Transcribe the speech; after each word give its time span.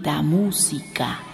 Metamúsica. 0.00 1.18
Lo 1.18 1.29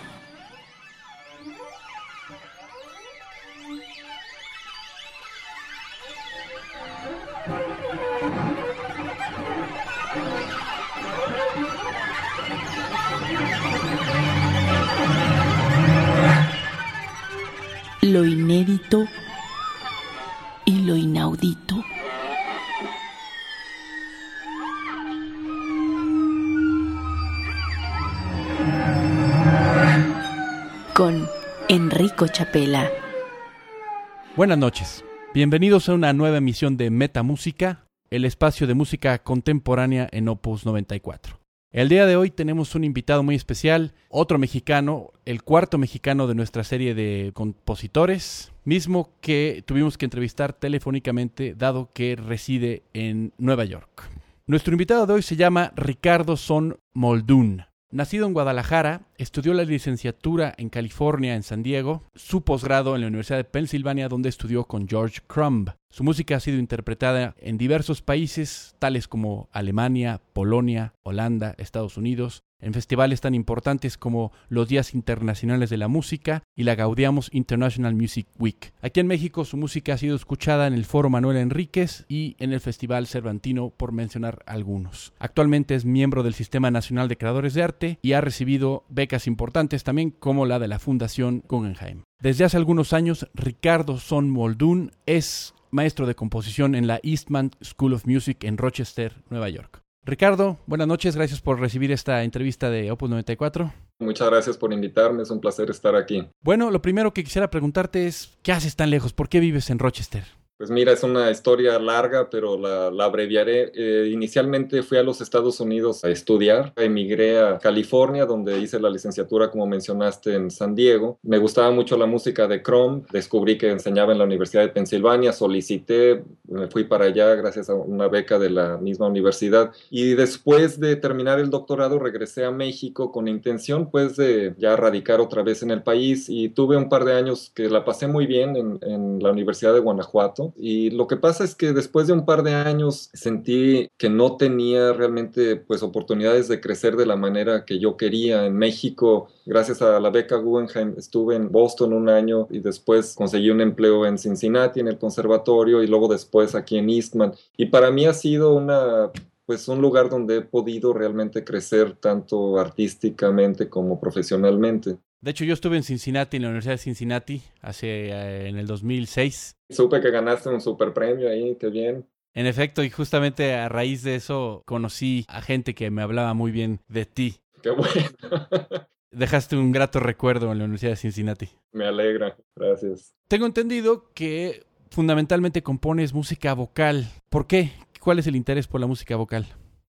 Buenas 34.47 34.61
noches. 34.61 35.05
Bienvenidos 35.34 35.89
a 35.89 35.95
una 35.95 36.12
nueva 36.12 36.36
emisión 36.36 36.77
de 36.77 36.89
Metamúsica, 36.89 37.84
el 38.11 38.25
espacio 38.25 38.69
de 38.69 38.75
música 38.75 39.19
contemporánea 39.19 40.09
en 40.12 40.28
Opus 40.28 40.64
94. 40.64 41.41
El 41.73 41.89
día 41.89 42.06
de 42.06 42.14
hoy 42.14 42.31
tenemos 42.31 42.77
un 42.77 42.84
invitado 42.84 43.25
muy 43.25 43.34
especial, 43.34 43.92
otro 44.09 44.39
mexicano, 44.39 45.11
el 45.25 45.42
cuarto 45.42 45.78
mexicano 45.78 46.28
de 46.28 46.37
nuestra 46.37 46.62
serie 46.62 46.95
de 46.95 47.33
compositores, 47.34 48.53
mismo 48.62 49.11
que 49.20 49.64
tuvimos 49.67 49.98
que 49.98 50.05
entrevistar 50.05 50.53
telefónicamente 50.53 51.56
dado 51.56 51.91
que 51.92 52.15
reside 52.15 52.84
en 52.95 53.33
Nueva 53.39 53.65
York. 53.65 54.09
Nuestro 54.47 54.75
invitado 54.75 55.09
de 55.09 55.15
hoy 55.15 55.23
se 55.23 55.35
llama 55.35 55.73
Ricardo 55.75 56.37
Son 56.37 56.79
Moldún. 56.95 57.65
Nacido 57.92 58.27
en 58.27 58.33
Guadalajara, 58.33 59.03
estudió 59.17 59.55
la 59.55 59.62
licenciatura 59.62 60.53
en 60.59 60.70
California, 60.70 61.37
en 61.37 61.45
San 61.45 61.62
Diego, 61.62 62.03
su 62.17 62.42
posgrado 62.42 62.97
en 62.97 63.03
la 63.03 63.06
Universidad 63.06 63.39
de 63.39 63.45
Pensilvania, 63.45 64.09
donde 64.09 64.29
estudió 64.29 64.65
con 64.65 64.89
George 64.89 65.20
Crumb. 65.29 65.70
Su 65.89 66.03
música 66.03 66.34
ha 66.34 66.41
sido 66.41 66.59
interpretada 66.59 67.37
en 67.39 67.59
diversos 67.59 68.03
países, 68.03 68.75
tales 68.81 69.07
como 69.07 69.48
Alemania, 69.53 70.20
Polonia, 70.33 70.95
Holanda, 71.05 71.55
Estados 71.59 71.97
Unidos, 71.97 72.42
en 72.61 72.73
festivales 72.73 73.21
tan 73.21 73.35
importantes 73.35 73.99
como 73.99 74.33
los 74.49 74.69
Días 74.69 74.95
Internacionales 74.95 75.71
de 75.71 75.77
la 75.77 75.89
Música 75.89 76.43
y 76.55 76.65
la 76.65 76.75
Gaudiamos 76.75 77.29
International 77.33 77.95
Music 77.95 78.27
Week. 78.39 78.73
Aquí 78.83 79.01
en 79.01 79.07
México 79.07 79.45
su 79.45 79.57
música 79.57 79.95
ha 79.95 79.98
sido 79.98 80.17
escuchada 80.17 80.67
en 80.67 80.75
el 80.75 80.85
Foro 80.85 81.11
Manuel 81.11 81.37
Enríquez 81.37 82.05
y 82.09 82.37
en 82.39 82.53
el 82.53 82.61
Festival 82.61 83.07
Cervantino, 83.07 83.71
por 83.71 83.93
mencionar 83.93 84.43
algunos. 84.47 85.13
Actualmente 85.19 85.75
es 85.75 85.85
miembro 85.85 86.23
del 86.23 86.35
Sistema 86.35 86.71
Nacional 86.71 87.09
de 87.09 87.17
Creadores 87.17 87.55
de 87.55 87.63
Arte 87.63 87.98
y 88.03 88.13
ha 88.13 88.21
recibido 88.21 88.85
becas 88.89 89.27
importantes 89.27 89.85
también 89.85 90.11
como 90.11 90.47
la 90.47 90.59
de 90.59 90.69
la 90.69 90.79
Fundación 90.79 91.43
Guggenheim. 91.48 92.03
Desde 92.20 92.45
hace 92.45 92.57
algunos 92.57 92.93
años, 92.93 93.29
Ricardo 93.35 93.98
Son 93.98 94.31
Moldún 94.31 94.93
es 95.05 95.55
maestro 95.70 96.07
de 96.07 96.15
composición 96.15 96.75
en 96.75 96.87
la 96.87 97.01
Eastman 97.03 97.51
School 97.63 97.93
of 97.93 98.07
Music 98.07 98.45
en 98.45 98.57
Rochester, 98.57 99.23
Nueva 99.29 99.48
York. 99.51 99.86
Ricardo, 100.07 100.61
buenas 100.67 100.87
noches, 100.87 101.17
gracias 101.17 101.41
por 101.41 101.59
recibir 101.59 101.91
esta 101.91 102.23
entrevista 102.23 102.71
de 102.71 102.93
Opus 102.93 103.11
94. 103.11 103.73
Muchas 103.99 104.31
gracias 104.31 104.57
por 104.57 104.73
invitarme, 104.73 105.25
es 105.25 105.31
un 105.31 105.41
placer 105.41 105.69
estar 105.69 105.97
aquí. 105.97 106.29
Bueno, 106.43 106.71
lo 106.71 106.81
primero 106.81 107.13
que 107.13 107.25
quisiera 107.25 107.51
preguntarte 107.51 108.07
es, 108.07 108.39
¿qué 108.45 108.53
haces 108.53 108.77
tan 108.77 108.91
lejos? 108.91 109.13
¿Por 109.13 109.29
qué 109.29 109.41
vives 109.41 109.69
en 109.69 109.81
Rochester? 109.81 110.23
Pues 110.59 110.71
mira, 110.71 110.91
es 110.93 111.03
una 111.03 111.31
historia 111.31 111.79
larga, 111.79 112.31
pero 112.31 112.57
la, 112.57 112.91
la 112.91 113.05
abreviaré. 113.05 113.73
Eh, 113.75 114.09
inicialmente 114.11 114.83
fui 114.83 114.97
a 114.97 115.03
los 115.03 115.21
Estados 115.21 115.61
Unidos 115.61 116.03
a 116.03 116.09
estudiar. 116.09 116.73
Emigré 116.77 117.39
a 117.41 117.58
California, 117.58 118.25
donde 118.25 118.58
hice 118.58 118.80
la 118.80 118.89
licenciatura, 118.89 119.51
como 119.51 119.67
mencionaste, 119.67 120.33
en 120.35 120.51
San 120.51 120.75
Diego. 120.75 121.19
Me 121.23 121.36
gustaba 121.36 121.70
mucho 121.73 121.98
la 121.98 122.07
música 122.07 122.48
de 122.48 122.63
Chrome. 122.63 123.03
Descubrí 123.13 123.58
que 123.58 123.70
enseñaba 123.70 124.13
en 124.13 124.19
la 124.19 124.25
Universidad 124.25 124.63
de 124.63 124.70
Pensilvania. 124.70 125.35
Solicité, 125.35 126.25
me 126.48 126.69
fui 126.69 126.85
para 126.85 127.05
allá 127.05 127.35
gracias 127.35 127.69
a 127.69 127.75
una 127.75 128.09
beca 128.09 128.38
de 128.38 128.48
la 128.48 128.78
misma 128.78 129.09
universidad. 129.09 129.72
Y 129.91 130.14
después 130.14 130.80
de 130.80 130.97
terminar 130.97 131.38
el 131.38 131.50
doctorado, 131.50 131.98
regresé 131.98 132.47
a 132.47 132.50
México 132.50 133.12
con 133.12 133.28
intención, 133.28 133.91
pues, 133.91 134.16
de 134.16 134.54
ya 134.56 134.75
radicar 134.75 135.20
otra 135.20 135.42
vez 135.42 135.62
en 135.62 135.70
el 135.70 135.82
país. 135.82 136.30
Y 136.30 136.48
tuve 136.48 136.78
un 136.78 136.88
par 136.88 137.04
de 137.04 137.12
años 137.12 137.53
que 137.54 137.69
la 137.69 137.84
pasé 137.84 138.06
muy 138.06 138.26
bien 138.26 138.56
en, 138.56 138.78
en 138.80 139.22
la 139.22 139.30
Universidad 139.30 139.75
de 139.75 139.80
Guanajuato 139.80 140.45
y 140.56 140.90
lo 140.90 141.06
que 141.06 141.16
pasa 141.16 141.44
es 141.44 141.54
que 141.54 141.72
después 141.72 142.06
de 142.06 142.12
un 142.12 142.24
par 142.24 142.42
de 142.42 142.54
años 142.54 143.10
sentí 143.12 143.88
que 143.96 144.08
no 144.08 144.36
tenía 144.36 144.92
realmente 144.92 145.56
pues 145.56 145.82
oportunidades 145.82 146.48
de 146.48 146.60
crecer 146.60 146.96
de 146.96 147.06
la 147.06 147.16
manera 147.16 147.64
que 147.64 147.78
yo 147.78 147.96
quería 147.96 148.46
en 148.46 148.56
México. 148.56 149.28
Gracias 149.44 149.82
a 149.82 149.98
la 150.00 150.10
beca 150.10 150.36
Guggenheim 150.36 150.94
estuve 150.98 151.36
en 151.36 151.50
Boston 151.50 151.92
un 151.92 152.08
año 152.08 152.46
y 152.50 152.60
después 152.60 153.14
conseguí 153.14 153.50
un 153.50 153.60
empleo 153.60 154.06
en 154.06 154.18
Cincinnati 154.18 154.80
en 154.80 154.88
el 154.88 154.98
conservatorio 154.98 155.82
y 155.82 155.86
luego 155.86 156.08
después 156.08 156.54
aquí 156.54 156.78
en 156.78 156.90
Eastman. 156.90 157.32
Y 157.56 157.66
para 157.66 157.90
mí 157.90 158.06
ha 158.06 158.14
sido 158.14 158.54
una 158.54 159.10
pues 159.46 159.68
un 159.68 159.80
lugar 159.80 160.10
donde 160.10 160.38
he 160.38 160.42
podido 160.42 160.92
realmente 160.92 161.44
crecer 161.44 161.94
tanto 161.94 162.58
artísticamente 162.58 163.68
como 163.68 164.00
profesionalmente. 164.00 164.98
De 165.21 165.31
hecho, 165.31 165.44
yo 165.44 165.54
estuve 165.54 165.77
en 165.77 165.82
Cincinnati, 165.82 166.37
en 166.37 166.43
la 166.43 166.49
Universidad 166.49 166.75
de 166.75 166.78
Cincinnati, 166.78 167.43
hace 167.60 168.10
eh, 168.10 168.49
en 168.49 168.56
el 168.59 168.66
2006. 168.66 169.56
Supe 169.71 170.00
que 170.00 170.10
ganaste 170.10 170.49
un 170.49 170.60
super 170.60 170.93
premio 170.93 171.28
ahí, 171.28 171.56
qué 171.56 171.69
bien. 171.69 172.06
En 172.34 172.47
efecto, 172.47 172.84
y 172.84 172.91
justamente 172.91 173.54
a 173.54 173.69
raíz 173.69 174.03
de 174.03 174.15
eso 174.15 174.62
conocí 174.66 175.25
a 175.28 175.41
gente 175.41 175.75
que 175.75 175.91
me 175.91 176.03
hablaba 176.03 176.34
muy 176.34 176.53
bien 176.53 176.81
de 176.87 177.06
ti. 177.06 177.41
Qué 177.62 177.71
bueno. 177.71 177.88
Dejaste 179.10 179.56
un 179.56 179.72
grato 179.72 180.00
recuerdo 180.00 180.53
en 180.53 180.59
la 180.59 180.65
Universidad 180.65 180.93
de 180.93 180.97
Cincinnati. 180.97 181.48
Me 181.72 181.87
alegra, 181.87 182.37
gracias. 182.54 183.15
Tengo 183.28 183.47
entendido 183.47 184.12
que 184.12 184.66
fundamentalmente 184.91 185.62
compones 185.62 186.12
música 186.12 186.53
vocal. 186.53 187.06
¿Por 187.31 187.47
qué? 187.47 187.72
¿Cuál 188.00 188.19
es 188.19 188.27
el 188.27 188.37
interés 188.37 188.66
por 188.66 188.81
la 188.81 188.87
música 188.87 189.16
vocal? 189.16 189.47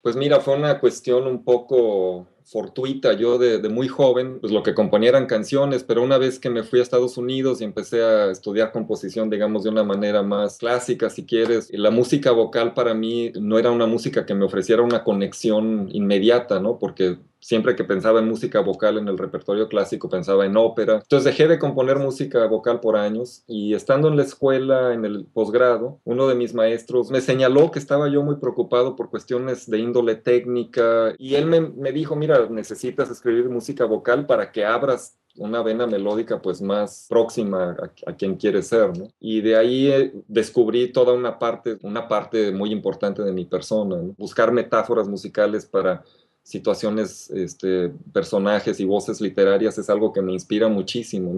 Pues 0.02 0.16
mira, 0.16 0.40
fue 0.40 0.56
una 0.56 0.80
cuestión 0.80 1.26
un 1.26 1.44
poco 1.44 2.28
fortuita. 2.47 3.13
Yo 3.13 3.38
de, 3.38 3.68
muy 3.69 3.88
joven, 3.88 4.40
pues 4.40 4.53
lo 4.53 4.63
que 4.63 4.74
componía 4.74 5.09
eran 5.09 5.25
canciones, 5.25 5.84
pero 5.84 6.02
una 6.02 6.18
vez 6.18 6.40
que 6.40 6.50
me 6.50 6.63
fui 6.63 6.80
a 6.80 6.84
Estados 6.84 7.18
Unidos 7.18 7.62
y 7.62 7.66
empecé 7.66 8.03
a 8.03 8.31
estudiar 8.31 8.72
composición, 8.72 9.30
digamos, 9.30 9.63
de 9.63 9.69
una 9.69 9.84
manera 9.84 10.24
más 10.24 10.57
clásica, 10.57 11.09
si 11.09 11.25
quieres, 11.25 11.69
la 11.72 11.91
música 11.91 12.31
vocal 12.31 12.74
para 12.74 12.94
mí 12.94 13.31
no 13.40 13.59
era 13.59 13.72
una 13.72 13.86
música 13.86 14.25
que 14.25 14.34
me 14.34 14.46
ofreciera 14.46 14.81
una 14.81 15.03
conexión 15.03 15.90
inmediata, 15.91 16.59
¿no? 16.59 16.80
Porque 16.80 17.18
siempre 17.40 17.75
que 17.75 17.84
pensaba 17.84 18.19
en 18.19 18.28
música 18.28 18.59
vocal 18.59 18.97
en 18.97 19.07
el 19.07 19.18
repertorio 19.18 19.68
clásico 19.68 20.09
pensaba 20.09 20.46
en 20.46 20.57
ópera. 20.57 20.96
Entonces 20.96 21.25
dejé 21.25 21.47
de 21.47 21.59
componer 21.59 21.97
música 21.97 22.46
vocal 22.47 22.80
por 22.80 22.97
años 22.97 23.44
y 23.47 23.74
estando 23.74 24.07
en 24.07 24.18
la 24.18 24.24
escuela, 24.24 24.94
en 24.94 25.06
el 25.06 25.25
posgrado, 25.25 26.00
uno 26.03 26.28
de 26.28 26.36
mis 26.36 26.53
maestros 26.53 27.12
me 27.12 27.22
señaló 27.22 27.72
que 27.72 27.80
estaba 27.80 28.09
yo 28.09 28.24
muy 28.24 28.36
preocupado 28.36 28.96
por 28.96 29.09
cuestiones 29.09 29.69
de 29.69 29.80
índole 29.80 30.16
técnica 30.16 31.13
y 31.18 31.36
él 31.36 31.46
me, 31.46 31.62
me 31.62 31.91
dijo, 31.91 32.16
mira, 32.16 32.37
necesitas 32.50 33.09
escribir 33.09 33.50
música 33.50 33.86
vocal 33.86 34.25
para 34.25 34.52
que 34.52 34.66
abras 34.66 35.18
una 35.38 35.62
vena 35.62 35.86
melódica 35.86 36.42
pues 36.42 36.62
más 36.62 37.06
próxima 37.09 37.78
a, 38.06 38.14
quien 38.14 38.36
quieres 38.36 38.68
ser. 38.68 38.92
Y 39.20 39.42
de 39.42 39.56
ahí 39.56 39.88
eh, 39.88 40.14
descubrí 40.28 40.92
toda 40.92 41.14
una 41.14 41.38
parte, 41.38 41.78
una 41.84 42.08
parte 42.08 42.52
muy 42.52 42.72
importante 42.72 43.22
de 43.22 43.31
mi 43.31 43.46
persona, 43.46 43.98
buscar 44.18 44.52
metáforas 44.52 45.08
musicales 45.08 45.66
para 45.66 46.03
situaciones, 46.48 47.30
este, 47.31 47.90
personajes 48.14 48.80
y 48.80 48.86
voces 48.86 49.19
literarias 49.19 49.78
es 49.78 49.90
algo 49.90 50.14
que 50.14 50.22
me 50.22 50.31
inspira 50.31 50.69
muchísimo. 50.69 51.34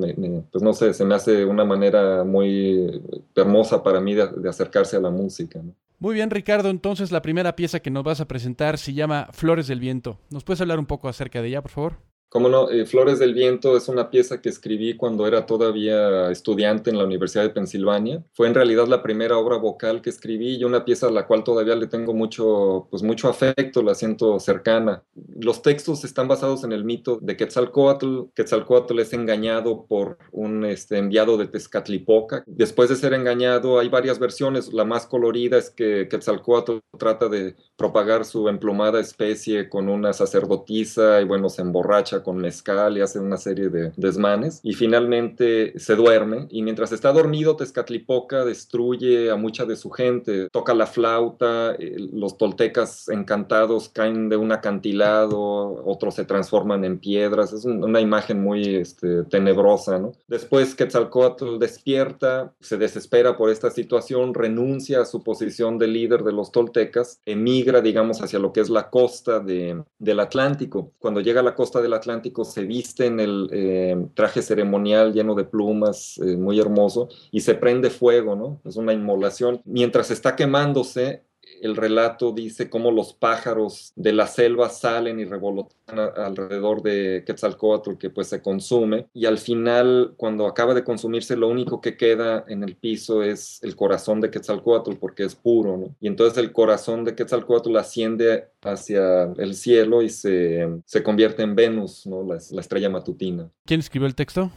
pues 0.51 0.63
no 0.63 0.71
sé, 0.73 0.93
se 0.93 1.03
me 1.03 1.15
hace 1.15 1.45
una 1.45 1.65
manera 1.65 2.23
muy 2.23 3.01
hermosa 3.33 3.81
para 3.81 3.99
mí 3.99 4.13
de, 4.13 4.47
acercarse 4.47 4.97
a 4.97 5.01
la 5.01 5.09
música. 5.09 5.63
Muy 5.99 6.15
bien, 6.15 6.29
Ricardo. 6.29 6.69
Entonces, 6.69 7.11
la 7.11 7.21
primera 7.21 7.57
pieza 7.57 7.81
que 7.81 7.91
nos 7.91 8.05
vas 8.05 8.21
a 8.21 8.27
presentar 8.27 8.77
se 8.77 8.93
llama 8.93 9.27
Flores 9.33 9.67
del 9.67 9.81
Viento. 9.81 10.17
¿Nos 10.29 10.45
puedes 10.45 10.61
hablar 10.61 10.79
un 10.79 10.85
poco 10.85 11.09
acerca 11.09 11.41
de 11.41 11.49
ella, 11.49 11.61
por 11.61 11.71
favor? 11.71 12.08
Cómo 12.29 12.47
no, 12.47 12.69
eh, 12.69 12.85
Flores 12.85 13.17
del 13.17 13.33
Viento 13.33 13.75
es 13.75 13.87
una 13.87 14.11
pieza 14.11 14.39
que 14.39 14.49
escribí 14.49 14.95
cuando 14.95 15.25
era 15.25 15.47
todavía 15.47 16.29
estudiante 16.29 16.91
en 16.91 16.99
la 16.99 17.03
Universidad 17.03 17.41
de 17.41 17.49
Pensilvania. 17.49 18.23
Fue 18.33 18.45
en 18.45 18.53
realidad 18.53 18.87
la 18.87 19.01
primera 19.01 19.35
obra 19.39 19.57
vocal 19.57 20.03
que 20.03 20.11
escribí 20.11 20.57
y 20.57 20.63
una 20.63 20.85
pieza 20.85 21.07
a 21.07 21.11
la 21.11 21.25
cual 21.25 21.43
todavía 21.43 21.75
le 21.75 21.87
tengo 21.87 22.13
mucho, 22.13 22.87
pues 22.91 23.01
mucho 23.01 23.29
afecto, 23.29 23.81
la 23.81 23.95
siento 23.95 24.39
cercana. 24.39 25.03
Los 25.39 25.63
textos 25.63 26.03
están 26.03 26.27
basados 26.27 26.63
en 26.63 26.71
el 26.71 26.83
mito 26.83 27.17
de 27.19 27.35
Quetzalcoatl. 27.35 28.25
Quetzalcoatl 28.35 28.99
es 28.99 29.11
engañado 29.13 29.87
por 29.87 30.19
un 30.31 30.65
este, 30.65 30.99
enviado 30.99 31.35
de 31.35 31.47
Tezcatlipoca. 31.47 32.43
Después 32.45 32.89
de 32.89 32.95
ser 32.95 33.15
engañado 33.15 33.79
hay 33.79 33.89
varias 33.89 34.19
versiones. 34.19 34.71
La 34.71 34.85
más 34.85 35.07
colorida 35.07 35.57
es 35.57 35.71
que 35.71 36.07
Quetzalcoatl 36.07 36.77
trata 36.99 37.27
de 37.27 37.55
propagar 37.75 38.23
su 38.23 38.47
emplumada 38.49 38.99
especie 38.99 39.67
con 39.67 39.89
una 39.89 40.13
sacerdotisa 40.13 41.21
y 41.21 41.23
bueno, 41.23 41.49
se 41.49 41.63
emborracha 41.63 42.18
con 42.23 42.37
mezcal 42.37 42.97
y 42.97 43.01
hace 43.01 43.19
una 43.19 43.37
serie 43.37 43.69
de 43.69 43.91
desmanes 43.95 44.59
y 44.63 44.73
finalmente 44.73 45.77
se 45.77 45.95
duerme 45.95 46.47
y 46.49 46.61
mientras 46.61 46.91
está 46.91 47.11
dormido 47.11 47.55
Tezcatlipoca 47.55 48.45
destruye 48.45 49.31
a 49.31 49.35
mucha 49.35 49.65
de 49.65 49.75
su 49.75 49.89
gente, 49.89 50.49
toca 50.51 50.73
la 50.73 50.85
flauta, 50.85 51.75
eh, 51.75 51.95
los 52.13 52.37
toltecas 52.37 53.09
encantados 53.09 53.89
caen 53.89 54.29
de 54.29 54.37
un 54.37 54.51
acantilado, 54.51 55.83
otros 55.85 56.15
se 56.15 56.25
transforman 56.25 56.85
en 56.85 56.99
piedras, 56.99 57.53
es 57.53 57.65
una 57.65 58.01
imagen 58.01 58.41
muy 58.41 58.75
este, 58.75 59.23
tenebrosa, 59.23 59.99
¿no? 59.99 60.11
Después 60.27 60.75
Quetzalcoatl 60.75 61.57
despierta, 61.59 62.53
se 62.59 62.77
desespera 62.77 63.37
por 63.37 63.49
esta 63.49 63.69
situación, 63.69 64.33
renuncia 64.33 65.01
a 65.01 65.05
su 65.05 65.23
posición 65.23 65.77
de 65.77 65.87
líder 65.87 66.23
de 66.23 66.31
los 66.31 66.51
toltecas, 66.51 67.21
emigra, 67.25 67.81
digamos, 67.81 68.21
hacia 68.21 68.39
lo 68.39 68.53
que 68.53 68.61
es 68.61 68.69
la 68.69 68.89
costa 68.89 69.39
de, 69.39 69.83
del 69.97 70.19
Atlántico. 70.19 70.91
Cuando 70.99 71.21
llega 71.21 71.41
a 71.41 71.43
la 71.43 71.55
costa 71.55 71.81
del 71.81 71.93
Atlántico 71.93 72.08
se 72.43 72.63
viste 72.65 73.05
en 73.05 73.19
el 73.19 73.49
eh, 73.51 74.07
traje 74.13 74.41
ceremonial 74.41 75.13
lleno 75.13 75.35
de 75.35 75.43
plumas, 75.43 76.17
eh, 76.17 76.37
muy 76.37 76.59
hermoso, 76.59 77.09
y 77.31 77.41
se 77.41 77.55
prende 77.55 77.89
fuego, 77.89 78.35
¿no? 78.35 78.61
Es 78.65 78.75
una 78.75 78.93
inmolación. 78.93 79.61
Mientras 79.65 80.11
está 80.11 80.35
quemándose, 80.35 81.23
el 81.61 81.75
relato 81.75 82.31
dice 82.31 82.69
cómo 82.69 82.91
los 82.91 83.13
pájaros 83.13 83.91
de 83.95 84.13
la 84.13 84.27
selva 84.27 84.69
salen 84.69 85.19
y 85.19 85.25
revolotan 85.25 85.99
alrededor 85.99 86.81
de 86.81 87.23
Quetzalcoatl 87.25 87.97
que 87.97 88.09
pues 88.09 88.27
se 88.27 88.41
consume 88.41 89.07
y 89.13 89.25
al 89.25 89.37
final 89.37 90.13
cuando 90.17 90.47
acaba 90.47 90.73
de 90.73 90.83
consumirse 90.83 91.35
lo 91.35 91.47
único 91.47 91.81
que 91.81 91.97
queda 91.97 92.45
en 92.47 92.63
el 92.63 92.75
piso 92.75 93.23
es 93.23 93.59
el 93.63 93.75
corazón 93.75 94.21
de 94.21 94.29
Quetzalcoatl 94.29 94.95
porque 94.99 95.23
es 95.23 95.35
puro, 95.35 95.77
¿no? 95.77 95.95
Y 95.99 96.07
entonces 96.07 96.37
el 96.37 96.51
corazón 96.51 97.03
de 97.03 97.15
Quetzalcoatl 97.15 97.75
asciende 97.77 98.49
hacia 98.61 99.23
el 99.37 99.55
cielo 99.55 100.01
y 100.01 100.09
se, 100.09 100.67
se 100.85 101.03
convierte 101.03 101.43
en 101.43 101.55
Venus, 101.55 102.05
¿no? 102.05 102.23
La, 102.23 102.37
la 102.51 102.61
estrella 102.61 102.89
matutina. 102.89 103.49
¿Quién 103.65 103.79
escribió 103.79 104.07
el 104.07 104.15
texto? 104.15 104.51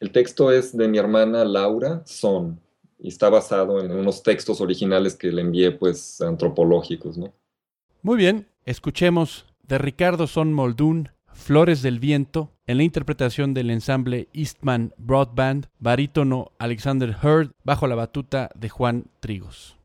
El 0.00 0.10
texto 0.12 0.50
es 0.50 0.76
de 0.76 0.88
mi 0.88 0.98
hermana 0.98 1.44
Laura 1.44 2.02
Son 2.04 2.60
y 3.04 3.08
está 3.08 3.28
basado 3.28 3.84
en 3.84 3.92
unos 3.92 4.22
textos 4.22 4.62
originales 4.62 5.14
que 5.14 5.30
le 5.30 5.42
envié, 5.42 5.72
pues, 5.72 6.22
antropológicos, 6.22 7.18
¿no? 7.18 7.34
Muy 8.00 8.16
bien, 8.16 8.48
escuchemos 8.64 9.44
de 9.62 9.76
Ricardo 9.76 10.26
Son 10.26 10.54
Moldún, 10.54 11.10
Flores 11.34 11.82
del 11.82 12.00
Viento, 12.00 12.50
en 12.66 12.78
la 12.78 12.82
interpretación 12.82 13.52
del 13.52 13.68
ensamble 13.68 14.28
Eastman 14.32 14.94
Broadband, 14.96 15.66
barítono 15.78 16.52
Alexander 16.58 17.14
Heard, 17.22 17.50
bajo 17.62 17.86
la 17.86 17.94
batuta 17.94 18.48
de 18.54 18.70
Juan 18.70 19.04
Trigos. 19.20 19.76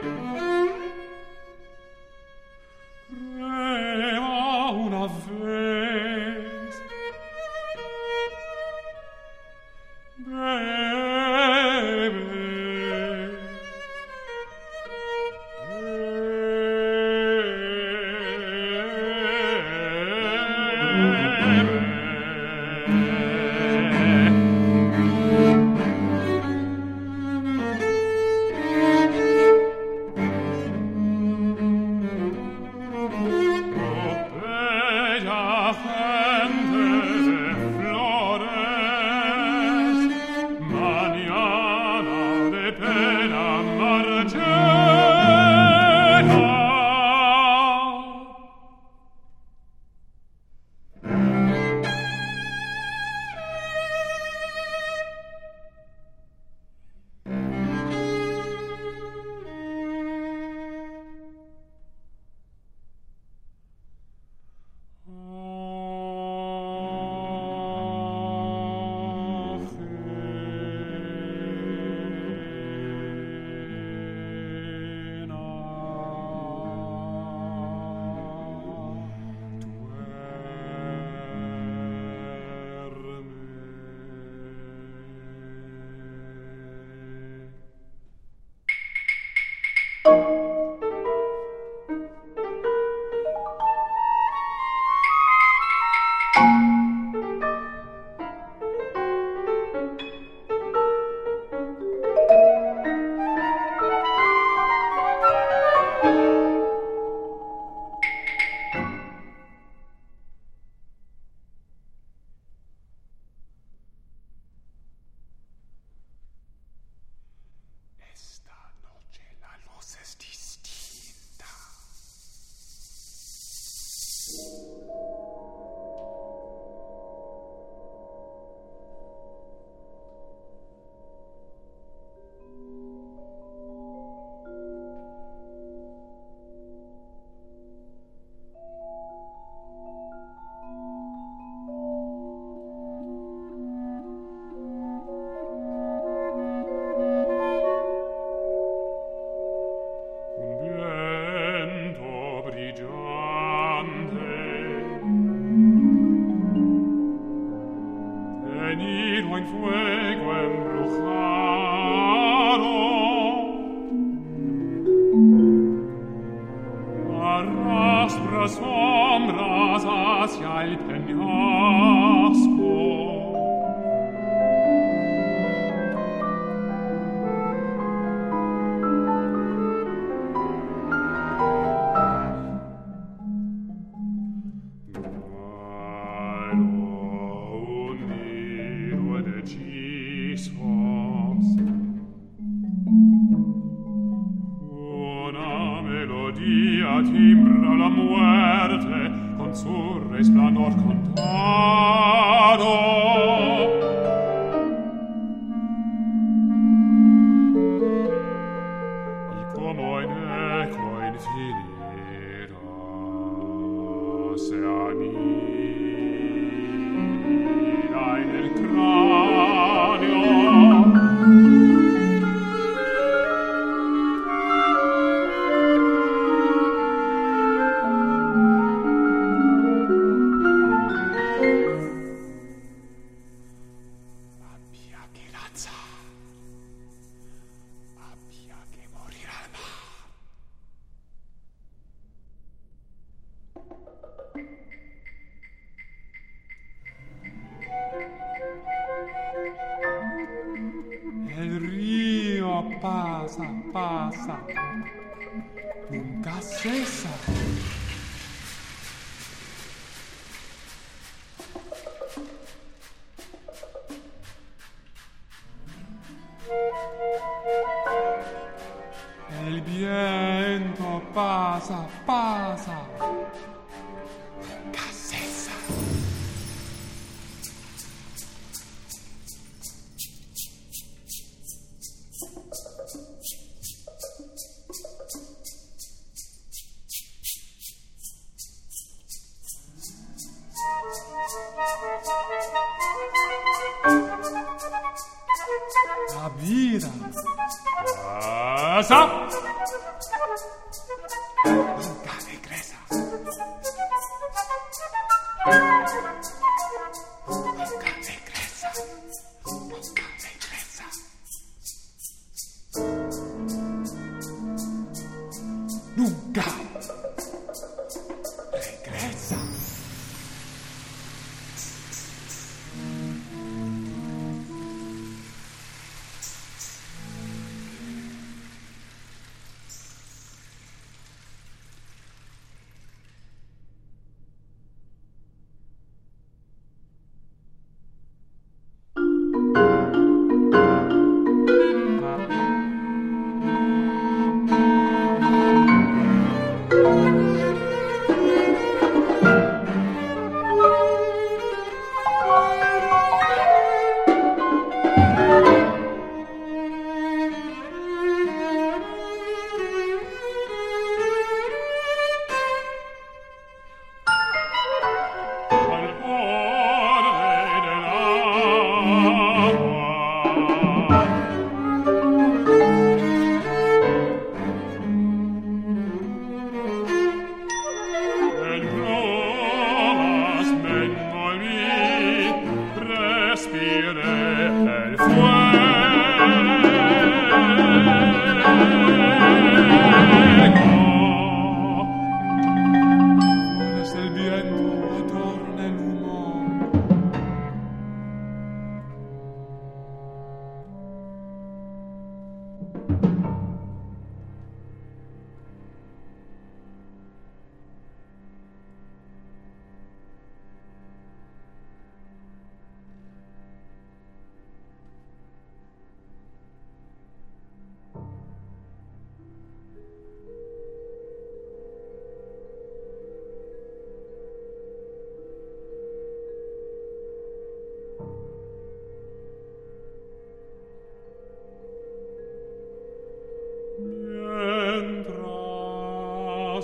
El 0.00 0.47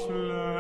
Mientras 0.07 0.54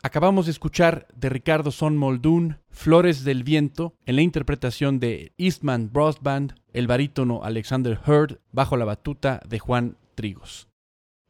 Acabamos 0.00 0.46
de 0.46 0.52
escuchar 0.52 1.08
de 1.16 1.28
Ricardo 1.28 1.72
Son 1.72 1.96
Moldún 1.96 2.58
Flores 2.70 3.24
del 3.24 3.42
Viento 3.42 3.94
en 4.06 4.14
la 4.14 4.22
interpretación 4.22 5.00
de 5.00 5.32
Eastman 5.38 5.90
Brass 5.92 6.22
Band, 6.22 6.54
el 6.72 6.86
barítono 6.86 7.42
Alexander 7.42 7.98
Hurd 8.06 8.38
bajo 8.52 8.76
la 8.76 8.84
batuta 8.84 9.40
de 9.48 9.58
Juan 9.58 9.96
Trigos. 10.14 10.68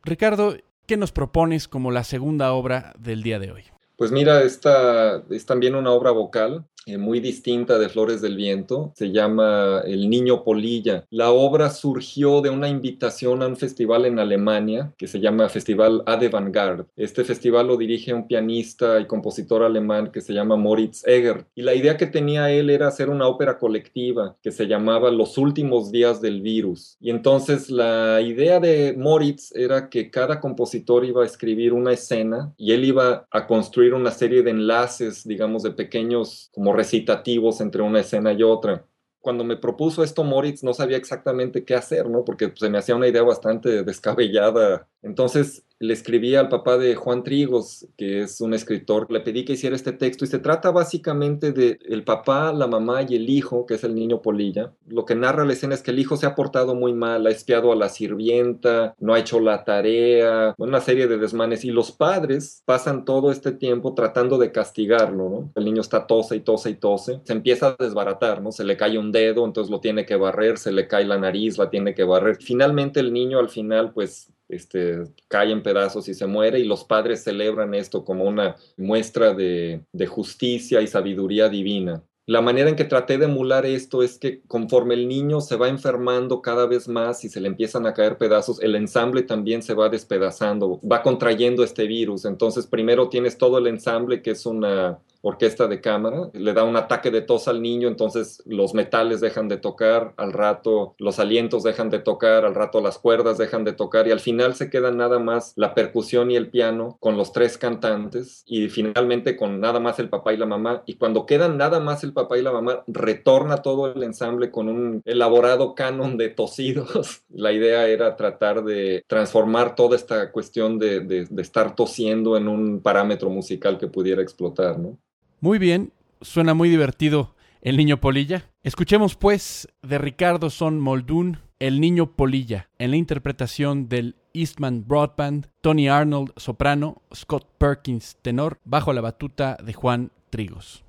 Ricardo, 0.05 0.55
¿qué 0.87 0.99
nos 0.99 1.13
propones 1.13 1.67
como 1.67 1.91
la 1.91 2.05
segunda 2.05 2.53
obra 2.53 2.93
del 2.99 3.23
día 3.23 3.39
de 3.39 3.53
hoy? 3.53 3.65
Pues 3.97 4.13
mira, 4.13 4.43
esta 4.43 5.23
es 5.31 5.47
también 5.47 5.75
una 5.75 5.91
obra 5.91 6.11
vocal 6.11 6.67
eh, 6.89 6.99
muy 6.99 7.21
distinta 7.21 7.79
de 7.79 7.89
Flores 7.89 8.23
del 8.23 8.37
Viento, 8.37 8.93
se 8.95 9.11
llama 9.11 9.83
El 9.85 10.09
Niño 10.09 10.43
Polilla. 10.43 11.05
La 11.11 11.31
obra 11.31 11.71
surgió 11.71 12.41
de 12.41 12.51
una 12.51 12.69
invitación 12.69 13.43
a 13.43 13.47
un 13.47 13.57
festival 13.57 14.07
en 14.07 14.19
Alemania 14.19 14.95
que 14.97 15.07
se 15.07 15.21
llama 15.21 15.49
Festival 15.49 16.03
Ade 16.07 16.29
Vanguard. 16.29 16.87
Este 16.97 17.25
festival 17.25 17.67
lo 17.67 17.77
dirige 17.77 18.15
un 18.15 18.27
pianista 18.27 19.01
y 19.01 19.07
compositor 19.07 19.63
alemán 19.63 20.11
que 20.13 20.21
se 20.21 20.33
llama 20.33 20.57
Moritz 20.57 21.07
Egger. 21.07 21.47
Y 21.55 21.63
la 21.63 21.75
idea 21.75 21.97
que 21.97 22.07
tenía 22.07 22.51
él 22.51 22.71
era 22.71 22.89
hacer 22.89 23.11
una 23.11 23.29
ópera 23.29 23.59
colectiva 23.59 24.37
que 24.43 24.51
se 24.51 24.67
llamaba 24.67 25.11
Los 25.11 25.37
Últimos 25.37 25.93
Días 25.93 26.21
del 26.21 26.41
Virus. 26.41 26.97
Y 27.01 27.11
entonces 27.11 27.71
la 27.71 28.21
idea 28.21 28.61
de 28.61 28.95
Moritz 28.97 29.55
era 29.55 29.91
que 29.91 30.11
cada 30.11 30.41
compositor 30.41 31.05
iba 31.05 31.23
a 31.23 31.27
escribir 31.27 31.73
una 31.73 31.93
escena 31.93 32.55
y 32.57 32.73
él 32.73 32.85
iba 32.85 33.27
a 33.31 33.47
construir 33.47 33.95
una 33.95 34.11
serie 34.11 34.43
de 34.43 34.51
enlaces, 34.51 35.27
digamos, 35.27 35.63
de 35.63 35.73
pequeños 35.73 36.51
como 36.53 36.78
recitativos 36.79 37.61
entre 37.61 37.83
una 37.83 38.01
escena 38.01 38.33
y 38.33 38.43
otra. 38.43 38.87
Cuando 39.21 39.43
me 39.43 39.57
propuso 39.57 40.05
esto 40.05 40.23
Moritz 40.23 40.63
no 40.63 40.73
sabía 40.73 40.97
exactamente 40.97 41.65
qué 41.65 41.75
hacer, 41.75 42.09
¿no? 42.09 42.25
Porque 42.25 42.53
se 42.55 42.71
me 42.71 42.79
hacía 42.79 42.95
una 42.95 43.09
idea 43.09 43.23
bastante 43.23 43.83
descabellada. 43.83 44.89
Entonces 45.03 45.65
le 45.81 45.95
escribí 45.95 46.35
al 46.35 46.49
papá 46.49 46.77
de 46.77 46.97
Juan 46.97 47.23
Trigos, 47.23 47.87
que 47.97 48.23
es 48.23 48.41
un 48.41 48.53
escritor, 48.53 49.11
le 49.13 49.21
pedí 49.21 49.45
que 49.45 49.53
hiciera 49.53 49.77
este 49.77 49.93
texto 49.93 50.25
y 50.25 50.29
se 50.29 50.41
trata 50.41 50.71
básicamente 50.73 51.53
de 51.53 51.79
el 51.89 52.03
papá, 52.03 52.53
la 52.53 52.67
mamá 52.67 53.03
y 53.09 53.15
el 53.15 53.31
hijo, 53.31 53.65
que 53.65 53.75
es 53.75 53.85
el 53.85 53.95
niño 53.95 54.21
Polilla. 54.21 54.73
Lo 54.89 55.05
que 55.05 55.15
narra 55.15 55.45
la 55.45 55.53
escena 55.53 55.75
es 55.75 55.83
que 55.83 55.93
el 55.93 56.01
hijo 56.01 56.17
se 56.17 56.27
ha 56.27 56.35
portado 56.35 56.75
muy 56.75 56.95
mal, 56.95 57.27
ha 57.27 57.31
espiado 57.31 57.71
a 57.71 57.77
la 57.77 57.89
sirvienta, 57.89 58.95
no 58.99 59.15
ha 59.15 59.21
hecho 59.21 59.39
la 59.39 59.65
tarea, 59.65 60.55
una 60.59 60.81
serie 60.81 61.07
de 61.07 61.19
desmanes 61.19 61.65
y 61.65 61.71
los 61.71 61.93
padres 61.93 62.63
pasan 62.65 63.05
todo 63.05 63.31
este 63.31 63.53
tiempo 63.53 63.95
tratando 63.95 64.37
de 64.39 64.51
castigarlo, 64.51 65.29
¿no? 65.29 65.53
El 65.55 65.65
niño 65.65 65.81
está 65.81 66.07
tose 66.07 66.37
y 66.37 66.41
tose 66.41 66.71
y 66.71 66.75
tose, 66.75 67.21
se 67.23 67.33
empieza 67.33 67.69
a 67.69 67.77
desbaratar, 67.79 68.43
¿no? 68.43 68.51
Se 68.51 68.65
le 68.65 68.77
cae 68.77 68.99
un 68.99 69.13
dedo, 69.13 69.45
entonces 69.45 69.71
lo 69.71 69.81
tiene 69.81 70.05
que 70.05 70.17
barrer, 70.17 70.59
se 70.59 70.73
le 70.73 70.89
cae 70.89 71.05
la 71.05 71.19
nariz, 71.19 71.57
la 71.57 71.71
tiene 71.71 71.95
que 71.95 72.03
barrer. 72.03 72.39
Finalmente 72.41 72.99
el 72.99 73.13
niño 73.13 73.39
al 73.39 73.49
final 73.49 73.93
pues 73.93 74.33
este, 74.49 75.05
cae 75.29 75.53
en 75.53 75.63
pedazos 75.63 76.09
y 76.09 76.15
se 76.15 76.27
muere 76.27 76.59
y 76.59 76.65
los 76.65 76.85
padres 76.85 77.23
celebran 77.25 77.75
esto 77.75 78.05
como 78.05 78.25
una 78.25 78.57
muestra 78.77 79.35
de, 79.35 79.83
de 79.93 80.07
justicia 80.07 80.81
y 80.81 80.87
sabiduría 80.87 81.49
divina. 81.49 82.03
La 82.29 82.43
manera 82.43 82.69
en 82.69 82.77
que 82.77 82.85
traté 82.85 83.17
de 83.17 83.25
emular 83.25 83.65
esto 83.65 84.03
es 84.03 84.19
que 84.19 84.43
conforme 84.43 84.93
el 84.93 85.09
niño 85.09 85.41
se 85.41 85.57
va 85.57 85.71
enfermando 85.71 86.43
cada 86.43 86.67
vez 86.67 86.87
más 86.87 87.25
y 87.25 87.31
se 87.31 87.41
le 87.41 87.49
empiezan 87.49 87.87
a 87.87 87.95
caer 87.95 88.19
pedazos, 88.19 88.61
el 88.61 88.75
ensamble 88.75 89.23
también 89.23 89.63
se 89.63 89.73
va 89.73 89.89
despedazando, 89.89 90.79
va 90.81 91.03
contrayendo 91.03 91.65
este 91.65 91.87
virus. 91.87 92.27
Entonces 92.27 92.67
primero 92.67 93.09
tienes 93.09 93.39
todo 93.39 93.57
el 93.57 93.67
ensamble 93.67 94.21
que 94.21 94.33
es 94.33 94.45
una 94.45 94.99
orquesta 95.21 95.67
de 95.67 95.81
cámara, 95.81 96.31
le 96.33 96.53
da 96.53 96.65
un 96.65 96.77
ataque 96.77 97.11
de 97.11 97.23
tos 97.23 97.49
al 97.49 97.61
niño, 97.61 97.89
entonces 97.89 98.43
los 98.47 98.75
metales 98.75 99.21
dejan 99.21 99.49
de 99.49 99.57
tocar, 99.57 100.15
al 100.17 100.33
rato 100.33 100.95
los 100.99 101.19
alientos 101.19 101.63
dejan 101.63 101.91
de 101.91 101.99
tocar, 101.99 102.45
al 102.45 102.55
rato 102.55 102.81
las 102.81 102.99
cuerdas 102.99 103.39
dejan 103.39 103.65
de 103.65 103.73
tocar 103.73 104.07
y 104.07 104.13
al 104.13 104.21
final 104.21 104.55
se 104.55 104.71
queda 104.71 104.91
nada 104.91 105.19
más 105.19 105.53
la 105.57 105.75
percusión 105.75 106.31
y 106.31 106.37
el 106.37 106.51
piano 106.51 106.97
con 107.01 107.17
los 107.17 107.33
tres 107.33 107.59
cantantes 107.59 108.45
y 108.47 108.69
finalmente 108.69 109.37
con 109.37 109.61
nada 109.61 109.81
más 109.81 109.99
el 109.99 110.09
papá 110.09 110.33
y 110.33 110.37
la 110.37 110.47
mamá 110.47 110.83
y 110.87 110.95
cuando 110.95 111.27
quedan 111.27 111.57
nada 111.57 111.81
más 111.81 112.05
el 112.05 112.13
papá 112.13 112.39
y 112.39 112.43
la 112.43 112.53
mamá 112.53 112.85
retorna 112.87 113.59
todo 113.59 113.93
el 113.93 114.03
ensamble 114.03 114.51
con 114.51 114.69
un 114.69 115.03
elaborado 115.05 115.75
canon 115.75 116.17
de 116.17 116.29
tosidos. 116.29 117.23
la 117.31 117.53
idea 117.53 117.87
era 117.89 118.17
tratar 118.17 118.65
de 118.65 119.05
transformar 119.07 119.75
toda 119.75 119.97
esta 119.97 120.31
cuestión 120.33 120.79
de, 120.79 121.01
de, 121.01 121.27
de 121.29 121.43
estar 121.43 121.75
tosiendo 121.75 122.37
en 122.37 122.49
un 122.49 122.81
parámetro 122.81 123.31
musical 123.31 123.79
que 123.79 123.89
pudiera 123.89 124.23
explotar, 124.23 124.79
¿no? 124.79 124.99
Muy 125.41 125.59
bien, 125.59 125.93
suena 126.21 126.53
muy 126.53 126.69
divertido 126.69 127.37
el 127.63 127.77
niño 127.77 128.01
polilla. 128.01 128.51
Escuchemos 128.65 129.15
pues 129.15 129.69
de 129.83 129.99
Ricardo 129.99 130.51
Son 130.51 130.81
Moldún 130.81 131.39
El 131.61 131.81
niño 131.81 132.17
polilla 132.17 132.71
en 132.79 132.91
la 132.91 132.97
interpretación 132.97 133.89
del 133.89 134.17
Eastman 134.35 134.85
Broadband, 134.87 135.47
Tony 135.61 135.89
Arnold 135.89 136.33
soprano, 136.37 137.03
Scott 137.15 137.47
Perkins 137.57 138.17
tenor, 138.21 138.59
bajo 138.65 138.93
la 138.93 139.01
batuta 139.01 139.57
de 139.63 139.73
Juan 139.75 140.11
Trigos. 140.31 140.85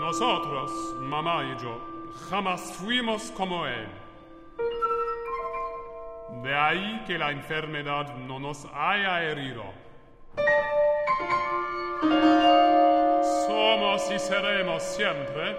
Nosotros, 0.00 0.94
mamá 1.00 1.44
y 1.44 1.62
yo, 1.62 1.78
jamás 2.30 2.72
fuimos 2.78 3.30
como 3.32 3.66
él. 3.66 3.88
De 6.42 6.54
ahí 6.54 7.02
que 7.06 7.18
la 7.18 7.30
enfermedad 7.30 8.14
no 8.14 8.38
nos 8.38 8.66
haya 8.74 9.22
herido. 9.22 9.64
Somos 13.46 14.10
y 14.10 14.18
seremos 14.18 14.82
siempre 14.82 15.56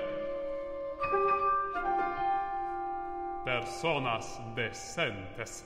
personas 3.43 4.39
decentes. 4.55 5.65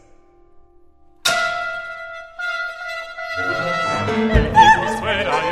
Fuera 5.00 5.34
y 5.48 5.52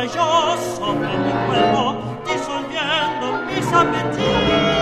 cayó 0.00 0.56
sobre 0.78 1.08
mi 1.18 1.30
cuerpo, 1.46 1.96
disolviendo 2.24 3.42
mis 3.46 3.66
apetitos. 3.70 4.79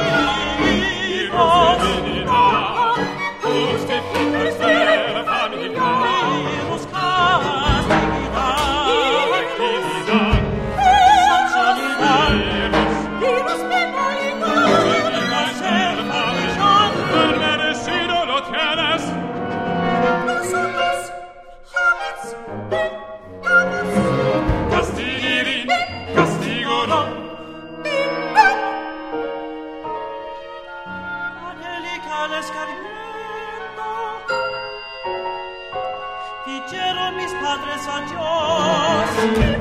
Thank 39.18 39.52
you. 39.52 39.57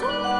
El 0.00 0.37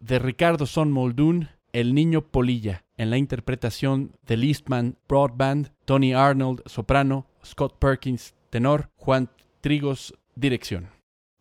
de 0.00 0.18
Ricardo 0.18 0.64
Son 0.64 0.90
Muldoon, 0.90 1.50
El 1.74 1.94
Niño 1.94 2.22
Polilla, 2.22 2.86
en 2.96 3.10
la 3.10 3.18
interpretación 3.18 4.16
de 4.26 4.36
Eastman 4.36 4.96
Broadband, 5.06 5.70
Tony 5.84 6.14
Arnold, 6.14 6.62
soprano, 6.64 7.26
Scott 7.44 7.78
Perkins, 7.78 8.34
tenor, 8.48 8.88
Juan 8.96 9.28
Trigos, 9.60 10.14
dirección. 10.34 10.88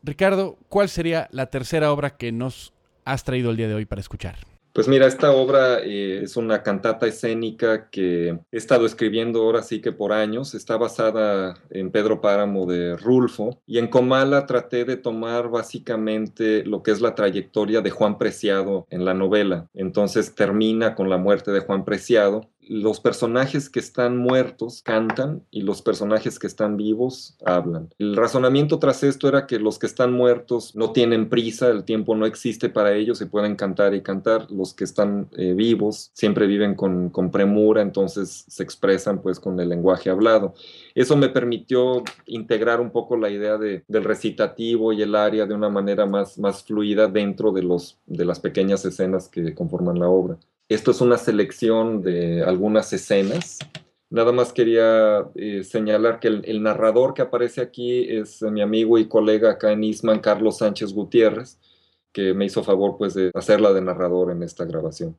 Ricardo, 0.02 0.58
¿cuál 0.68 0.90
sería 0.90 1.30
la 1.32 1.46
tercera 1.46 1.94
obra 1.94 2.18
que 2.18 2.34
nos 2.34 2.74
has 3.06 3.24
traído 3.24 3.52
el 3.52 3.58
día 3.58 3.70
de 3.70 3.76
hoy 3.76 3.86
para 3.86 4.02
escuchar? 4.02 4.36
Pues 4.74 4.88
mira, 4.88 5.06
esta 5.06 5.32
obra 5.32 5.82
eh, 5.84 6.22
es 6.24 6.36
una 6.36 6.64
cantata 6.64 7.06
escénica 7.06 7.92
que 7.92 8.40
he 8.52 8.58
estado 8.58 8.88
escribiendo 8.88 9.44
ahora 9.44 9.62
sí 9.62 9.82
que 9.82 9.92
por 9.92 10.12
años. 10.12 10.56
Está 10.56 10.78
basada 10.78 11.54
en 11.70 11.92
Pedro 11.92 12.22
Páramo 12.22 12.66
de 12.66 12.98
Rulfo 12.98 13.62
y 13.68 13.78
en 13.78 13.88
Comala 13.88 14.48
traté 14.48 14.84
de 14.84 14.98
tomar 14.98 15.50
básicamente 15.50 16.66
lo 16.66 16.82
que 16.82 16.90
es 16.90 17.02
la 17.02 17.14
trayectoria 17.14 17.82
de 17.82 17.92
Juan 17.92 18.18
Preciado 18.18 18.88
en 18.90 19.06
la 19.06 19.14
novela. 19.14 19.68
Entonces 19.76 20.34
termina 20.34 20.96
con 20.96 21.08
la 21.08 21.18
muerte 21.18 21.52
de 21.52 21.60
Juan 21.60 21.86
Preciado 21.86 22.50
los 22.68 23.00
personajes 23.00 23.70
que 23.70 23.80
están 23.80 24.18
muertos 24.18 24.82
cantan 24.84 25.44
y 25.52 25.62
los 25.62 25.82
personajes 25.82 26.40
que 26.40 26.48
están 26.48 26.78
vivos 26.78 27.38
hablan. 27.46 27.90
El 28.00 28.16
razonamiento 28.16 28.80
tras 28.80 29.04
esto 29.04 29.28
era 29.28 29.48
que 29.48 29.60
los 29.60 29.80
que 29.80 29.86
están 29.86 30.14
muertos 30.14 30.76
no 30.76 30.92
tienen 30.92 31.30
prisa, 31.30 31.70
el 31.70 31.84
tiempo 31.84 32.16
no 32.16 32.26
existe 32.26 32.70
para 32.70 32.94
ellos 32.94 33.22
y 33.22 33.26
pueden 33.26 33.56
cantar 33.56 33.94
y 33.94 34.02
cantar. 34.02 34.50
Los 34.52 34.74
que 34.74 34.84
están 34.84 35.30
eh, 35.38 35.54
vivos 35.54 36.12
siempre 36.14 36.48
viven 36.48 36.76
con, 36.76 37.10
con 37.10 37.32
premura, 37.32 37.82
entonces 37.82 38.46
se 38.48 38.64
expresan 38.64 39.22
pues 39.22 39.40
con 39.40 39.60
el 39.60 39.70
lenguaje 39.70 40.10
hablado. 40.10 40.54
Eso 40.96 41.16
me 41.18 41.30
permitió 41.30 42.04
integrar 42.26 42.80
un 42.80 42.92
poco 42.92 43.18
la 43.18 43.30
idea 43.30 43.58
de, 43.58 43.84
del 43.88 44.04
recitativo 44.04 44.94
y 44.94 45.02
el 45.02 45.16
área 45.16 45.46
de 45.46 45.54
una 45.54 45.70
manera 45.70 46.06
más, 46.06 46.38
más 46.38 46.64
fluida 46.64 47.08
dentro 47.08 47.52
de, 47.52 47.64
los, 47.64 47.98
de 48.06 48.26
las 48.26 48.40
pequeñas 48.40 48.86
escenas 48.86 49.28
que 49.28 49.54
conforman 49.54 50.00
la 50.00 50.10
obra. 50.10 50.38
Esto 50.70 50.92
es 50.92 51.02
una 51.02 51.18
selección 51.18 52.02
de 52.02 52.44
algunas 52.44 52.92
escenas. 52.94 53.60
Nada 54.10 54.32
más 54.32 54.54
quería 54.54 55.26
eh, 55.36 55.64
señalar 55.64 56.20
que 56.20 56.28
el, 56.28 56.64
narrador 56.64 57.14
que 57.14 57.24
aparece 57.24 57.62
aquí 57.62 58.08
es 58.10 58.42
mi 58.44 58.62
amigo 58.62 58.98
y 58.98 59.08
colega 59.08 59.52
acá 59.52 59.72
en 59.72 59.84
Isman, 59.84 60.20
Carlos 60.20 60.60
Sánchez 60.60 60.94
Gutiérrez, 60.94 61.60
que 62.12 62.34
me 62.34 62.46
hizo 62.46 62.64
favor 62.64 62.96
pues 62.98 63.16
de 63.16 63.32
hacerla 63.34 63.74
de 63.74 63.82
narrador 63.82 64.32
en 64.32 64.44
esta 64.44 64.66
grabación. 64.66 65.18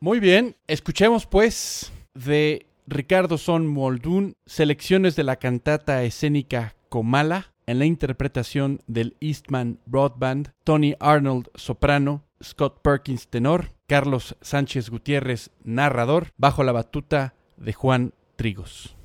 Muy 0.00 0.20
bien, 0.20 0.56
escuchemos 0.66 1.26
pues 1.26 1.92
de 2.14 2.66
Ricardo 2.86 3.38
Son 3.38 3.66
Moldún 3.66 4.36
selecciones 4.46 5.14
de 5.14 5.24
la 5.24 5.36
cantata 5.36 6.02
escénica 6.02 6.74
Comala 6.88 7.52
en 7.66 7.78
la 7.78 7.84
interpretación 7.84 8.80
del 8.86 9.14
Eastman 9.20 9.78
Broadband, 9.86 10.52
Tony 10.64 10.94
Arnold 11.00 11.48
soprano, 11.54 12.24
Scott 12.42 12.80
Perkins 12.82 13.28
tenor, 13.28 13.72
Carlos 13.86 14.36
Sánchez 14.40 14.90
Gutiérrez 14.90 15.50
narrador, 15.64 16.28
bajo 16.36 16.62
la 16.62 16.72
batuta 16.72 17.34
de 17.56 17.72
Juan 17.72 18.14
Trigos. 18.36 18.96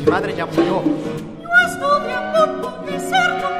Mi 0.00 0.10
madre 0.10 0.34
ya 0.34 0.46
murió. 0.46 0.82
No 0.82 1.68
estudia 1.68 2.32
punto 2.32 2.84
de 2.86 2.98
ser 3.00 3.59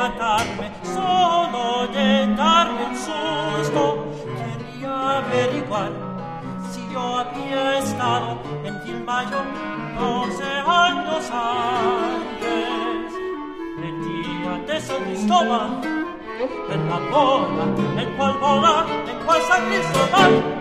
matarme, 0.00 0.70
solo 0.82 1.86
de 1.92 2.34
darme 2.34 2.82
un 2.90 2.96
susto. 2.96 3.82
Quería 4.38 5.18
averiguar 5.18 5.90
si 6.70 6.80
yo 6.90 7.18
había 7.18 7.78
estado 7.78 8.38
en 8.64 8.74
Quilmayo 8.82 9.40
doce 9.98 10.50
años 10.84 11.24
antes. 11.30 13.12
El 13.88 13.96
día 14.06 14.52
de 14.68 14.80
San 14.80 15.04
Cristóbal, 15.04 15.70
en 16.74 16.88
la 16.88 16.98
bola, 17.12 17.64
en 18.00 18.08
cual 18.16 18.34
bola, 18.38 18.86
en 19.10 19.26
cual 19.26 19.40
San 19.42 19.62
Cristóbal. 19.66 20.59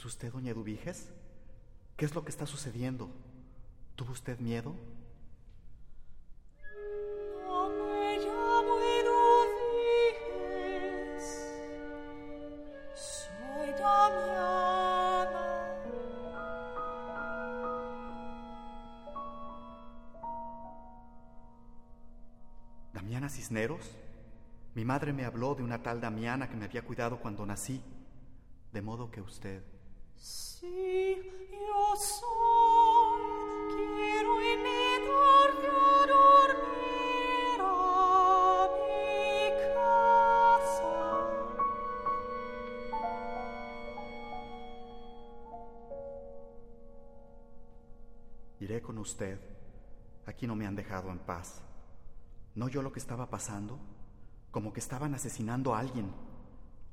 ¿Es 0.00 0.06
usted 0.06 0.32
doña 0.32 0.52
Eduviges? 0.52 1.12
¿Qué 1.98 2.06
es 2.06 2.14
lo 2.14 2.24
que 2.24 2.30
está 2.30 2.46
sucediendo? 2.46 3.10
¿Tuvo 3.96 4.12
usted 4.12 4.38
miedo? 4.38 4.74
No 7.46 7.68
me 7.68 8.16
llamo 8.16 8.78
Edubiges. 10.00 10.40
Soy 12.94 13.68
Damiana. 13.78 15.44
Damiana 22.94 23.28
Cisneros. 23.28 23.98
Mi 24.74 24.86
madre 24.86 25.12
me 25.12 25.26
habló 25.26 25.54
de 25.54 25.62
una 25.62 25.82
tal 25.82 26.00
Damiana 26.00 26.48
que 26.48 26.56
me 26.56 26.64
había 26.64 26.86
cuidado 26.86 27.20
cuando 27.20 27.44
nací. 27.44 27.82
De 28.72 28.80
modo 28.80 29.10
que 29.10 29.20
usted... 29.20 29.62
¿No 52.56 52.68
yo 52.68 52.82
lo 52.82 52.92
que 52.92 52.98
estaba 52.98 53.30
pasando? 53.30 53.78
Como 54.50 54.72
que 54.72 54.80
estaban 54.80 55.14
asesinando 55.14 55.74
a 55.74 55.78
alguien. 55.78 56.12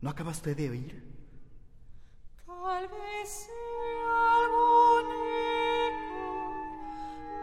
¿No 0.01 0.11
acaba 0.11 0.29
usted 0.31 0.55
de 0.55 0.69
oír? 0.69 1.03
Tal 2.45 2.87
vez 2.87 3.27
sea 3.27 4.35
algún 4.43 5.11
eco, 5.89 6.25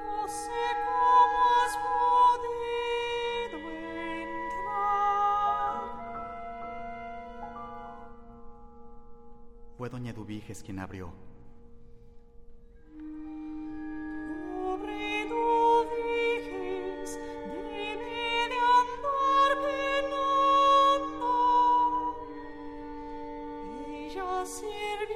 no 0.06 0.28
sé 0.28 0.62
cómo 0.86 1.36
has 1.58 1.74
podido 2.38 3.58
entrar. 4.38 5.14
Fue 9.76 9.88
doña 9.90 10.12
Dubíges 10.12 10.62
quien 10.62 10.78
abrió. 10.78 11.33
servi 24.44 25.13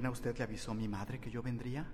¿También 0.00 0.12
usted 0.12 0.38
le 0.38 0.44
avisó 0.44 0.72
mi 0.72 0.88
madre 0.88 1.20
que 1.20 1.30
yo 1.30 1.42
vendría? 1.42 1.86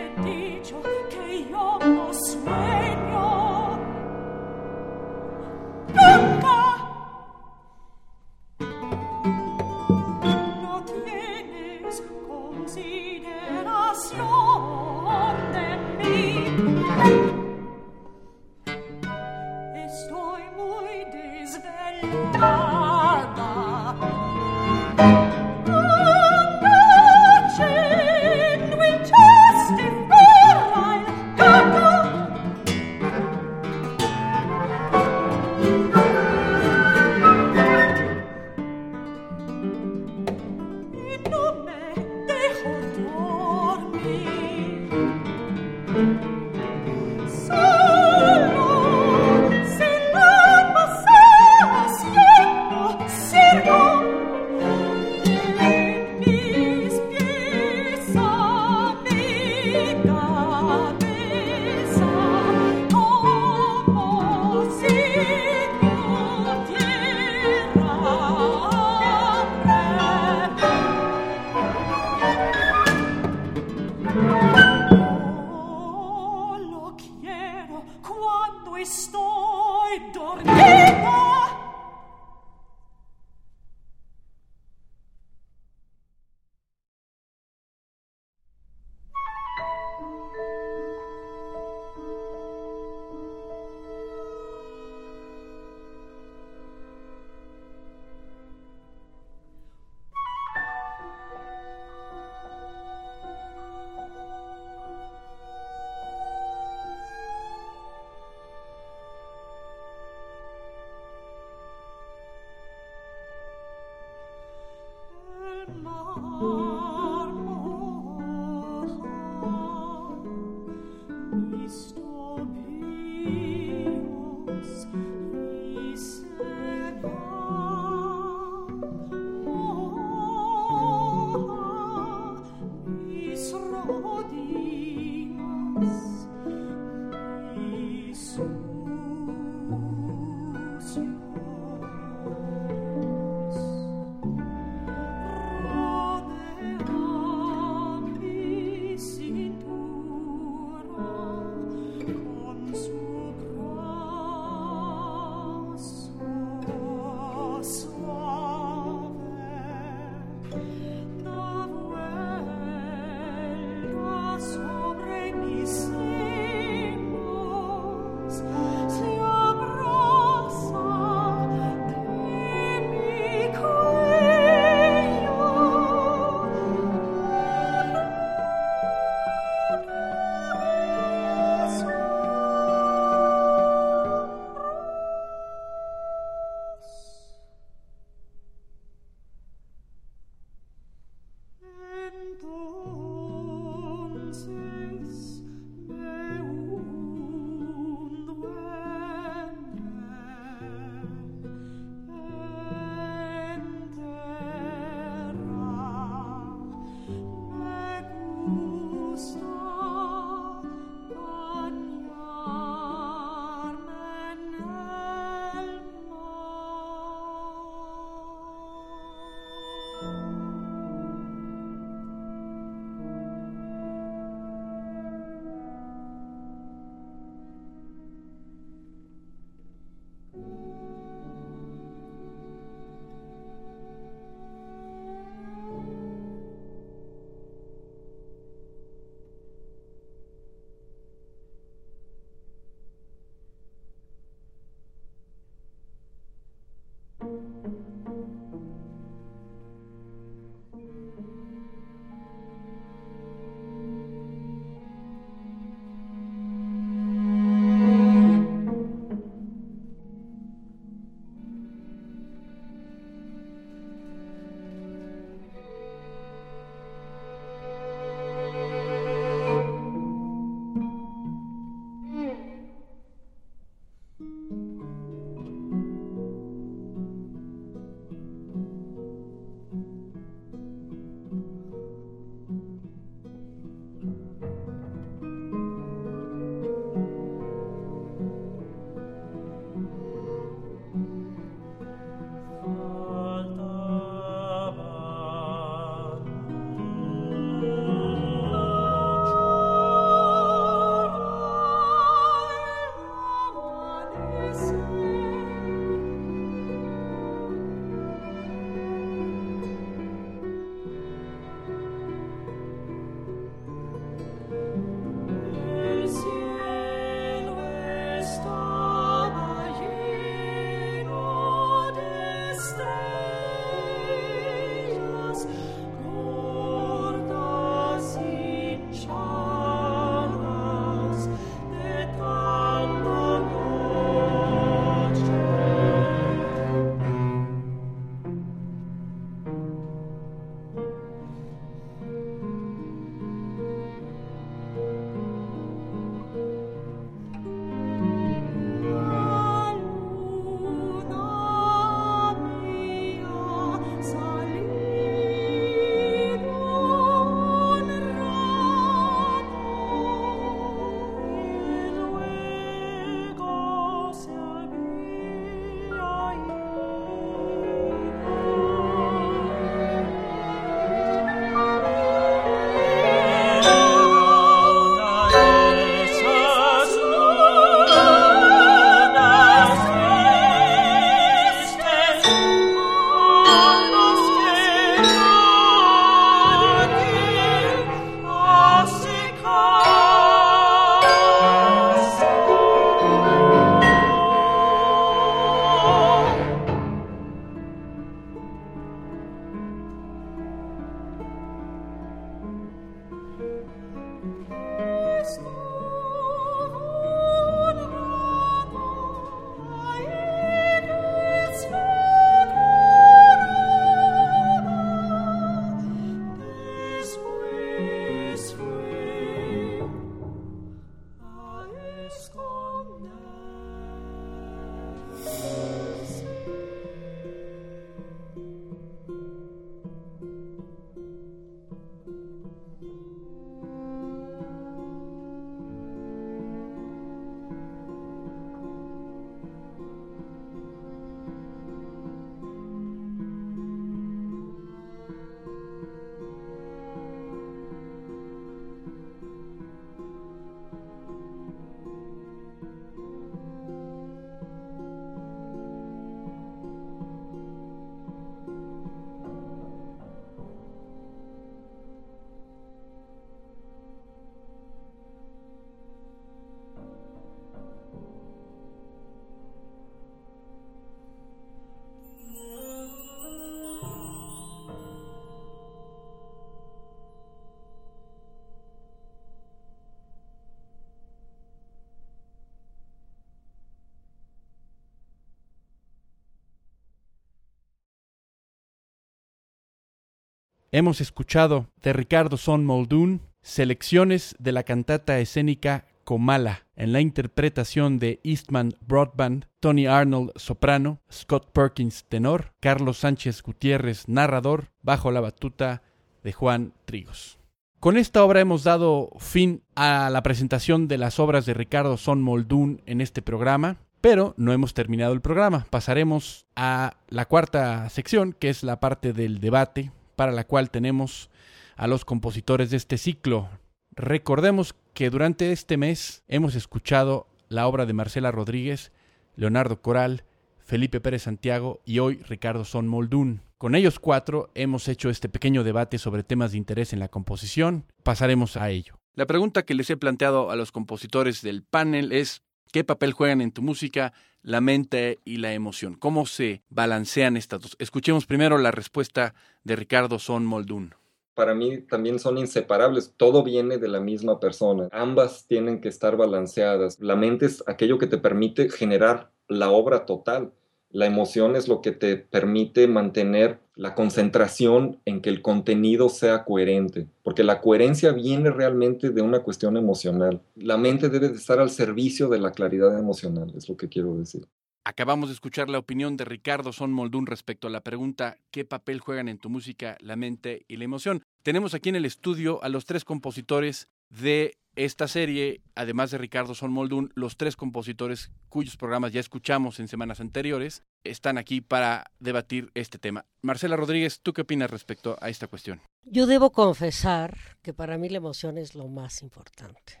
Hemos 490.76 491.00
escuchado 491.00 491.68
de 491.84 491.92
Ricardo 491.92 492.36
Son 492.36 492.66
Muldoon 492.66 493.20
selecciones 493.42 494.34
de 494.40 494.50
la 494.50 494.64
cantata 494.64 495.20
escénica 495.20 495.86
Comala 496.02 496.66
en 496.74 496.92
la 496.92 497.00
interpretación 497.00 498.00
de 498.00 498.18
Eastman 498.24 498.74
Broadband, 498.84 499.46
Tony 499.60 499.86
Arnold 499.86 500.32
soprano, 500.34 500.98
Scott 501.12 501.52
Perkins 501.52 502.06
tenor, 502.08 502.54
Carlos 502.58 502.98
Sánchez 502.98 503.40
Gutiérrez 503.44 504.08
narrador, 504.08 504.72
bajo 504.82 505.12
la 505.12 505.20
batuta 505.20 505.84
de 506.24 506.32
Juan 506.32 506.72
Trigos. 506.86 507.38
Con 507.78 507.96
esta 507.96 508.24
obra 508.24 508.40
hemos 508.40 508.64
dado 508.64 509.10
fin 509.20 509.62
a 509.76 510.10
la 510.10 510.24
presentación 510.24 510.88
de 510.88 510.98
las 510.98 511.20
obras 511.20 511.46
de 511.46 511.54
Ricardo 511.54 511.96
Son 511.96 512.20
Muldoon 512.20 512.82
en 512.84 513.00
este 513.00 513.22
programa, 513.22 513.76
pero 514.00 514.34
no 514.38 514.52
hemos 514.52 514.74
terminado 514.74 515.12
el 515.12 515.20
programa. 515.20 515.68
Pasaremos 515.70 516.48
a 516.56 516.96
la 517.10 517.26
cuarta 517.26 517.88
sección, 517.90 518.32
que 518.32 518.50
es 518.50 518.64
la 518.64 518.80
parte 518.80 519.12
del 519.12 519.38
debate, 519.38 519.92
para 520.16 520.32
la 520.32 520.44
cual 520.44 520.70
tenemos 520.70 521.30
a 521.76 521.86
los 521.86 522.04
compositores 522.04 522.70
de 522.70 522.76
este 522.76 522.98
ciclo. 522.98 523.48
Recordemos 523.92 524.74
que 524.92 525.10
durante 525.10 525.52
este 525.52 525.76
mes 525.76 526.22
hemos 526.28 526.54
escuchado 526.54 527.26
la 527.48 527.66
obra 527.66 527.86
de 527.86 527.92
Marcela 527.92 528.32
Rodríguez, 528.32 528.92
Leonardo 529.36 529.82
Coral, 529.82 530.24
Felipe 530.58 531.00
Pérez 531.00 531.22
Santiago 531.22 531.80
y 531.84 531.98
hoy 531.98 532.16
Ricardo 532.28 532.64
Son 532.64 532.88
Moldún. 532.88 533.42
Con 533.58 533.74
ellos 533.74 533.98
cuatro 533.98 534.50
hemos 534.54 534.88
hecho 534.88 535.10
este 535.10 535.28
pequeño 535.28 535.64
debate 535.64 535.98
sobre 535.98 536.22
temas 536.22 536.52
de 536.52 536.58
interés 536.58 536.92
en 536.92 537.00
la 537.00 537.08
composición. 537.08 537.84
Pasaremos 538.02 538.56
a 538.56 538.70
ello. 538.70 538.98
La 539.14 539.26
pregunta 539.26 539.64
que 539.64 539.74
les 539.74 539.88
he 539.90 539.96
planteado 539.96 540.50
a 540.50 540.56
los 540.56 540.72
compositores 540.72 541.40
del 541.42 541.62
panel 541.62 542.12
es 542.12 542.42
¿qué 542.74 542.82
papel 542.82 543.12
juegan 543.12 543.40
en 543.40 543.52
tu 543.52 543.62
música 543.62 544.12
la 544.42 544.60
mente 544.60 545.20
y 545.24 545.36
la 545.36 545.52
emoción? 545.52 545.94
¿Cómo 545.94 546.26
se 546.26 546.64
balancean 546.70 547.36
estas 547.36 547.60
dos? 547.60 547.76
Escuchemos 547.78 548.26
primero 548.26 548.58
la 548.58 548.72
respuesta 548.72 549.32
de 549.62 549.76
Ricardo 549.76 550.18
Son 550.18 550.44
Moldún 550.44 550.92
para 551.34 551.52
mí 551.52 551.82
también 551.82 552.20
son 552.20 552.38
inseparables. 552.38 553.12
Todo 553.16 553.42
viene 553.42 553.78
de 553.78 553.88
la 553.88 553.98
misma 553.98 554.38
persona. 554.38 554.88
Ambas 554.92 555.46
tienen 555.48 555.80
que 555.80 555.88
estar 555.88 556.16
balanceadas. 556.16 557.00
La 557.00 557.16
mente 557.16 557.46
es 557.46 557.64
aquello 557.66 557.98
que 557.98 558.06
te 558.06 558.18
permite 558.18 558.70
generar 558.70 559.32
la 559.48 559.70
obra 559.70 560.06
total. 560.06 560.52
La 560.94 561.06
emoción 561.06 561.56
es 561.56 561.66
lo 561.66 561.82
que 561.82 561.90
te 561.90 562.16
permite 562.16 562.86
mantener 562.86 563.58
la 563.74 563.96
concentración 563.96 565.00
en 565.04 565.22
que 565.22 565.28
el 565.28 565.42
contenido 565.42 566.08
sea 566.08 566.44
coherente, 566.44 567.08
porque 567.24 567.42
la 567.42 567.60
coherencia 567.60 568.12
viene 568.12 568.50
realmente 568.50 569.10
de 569.10 569.20
una 569.20 569.40
cuestión 569.40 569.76
emocional. 569.76 570.40
La 570.54 570.76
mente 570.76 571.08
debe 571.08 571.30
de 571.30 571.34
estar 571.34 571.58
al 571.58 571.70
servicio 571.70 572.28
de 572.28 572.38
la 572.38 572.52
claridad 572.52 572.96
emocional, 572.96 573.52
es 573.56 573.68
lo 573.68 573.76
que 573.76 573.88
quiero 573.88 574.14
decir. 574.14 574.46
Acabamos 574.84 575.30
de 575.30 575.34
escuchar 575.34 575.68
la 575.68 575.78
opinión 575.78 576.16
de 576.16 576.26
Ricardo 576.26 576.72
Son 576.72 576.92
Moldún 576.92 577.26
respecto 577.26 577.66
a 577.66 577.70
la 577.70 577.80
pregunta 577.80 578.38
¿qué 578.52 578.64
papel 578.64 579.00
juegan 579.00 579.28
en 579.28 579.38
tu 579.38 579.50
música 579.50 579.96
la 580.00 580.14
mente 580.14 580.64
y 580.68 580.76
la 580.76 580.84
emoción? 580.84 581.24
Tenemos 581.42 581.74
aquí 581.74 581.88
en 581.88 581.96
el 581.96 582.04
estudio 582.04 582.62
a 582.62 582.68
los 582.68 582.84
tres 582.84 583.04
compositores 583.04 583.88
de 584.20 584.56
esta 584.76 585.06
serie, 585.06 585.62
además 585.74 586.10
de 586.10 586.18
Ricardo 586.18 586.54
Son 586.54 586.72
Moldún, 586.72 587.12
los 587.14 587.36
tres 587.36 587.56
compositores 587.56 588.30
cuyos 588.48 588.76
programas 588.76 589.12
ya 589.12 589.20
escuchamos 589.20 589.78
en 589.78 589.88
semanas 589.88 590.20
anteriores, 590.20 590.82
están 591.04 591.38
aquí 591.38 591.60
para 591.60 592.10
debatir 592.18 592.70
este 592.74 592.98
tema. 592.98 593.24
Marcela 593.42 593.76
Rodríguez, 593.76 594.20
¿tú 594.20 594.32
qué 594.32 594.42
opinas 594.42 594.70
respecto 594.70 595.16
a 595.20 595.28
esta 595.28 595.46
cuestión? 595.46 595.80
Yo 596.04 596.26
debo 596.26 596.50
confesar 596.50 597.36
que 597.62 597.72
para 597.72 597.98
mí 597.98 598.08
la 598.08 598.18
emoción 598.18 598.58
es 598.58 598.74
lo 598.74 598.88
más 598.88 599.22
importante. 599.22 600.00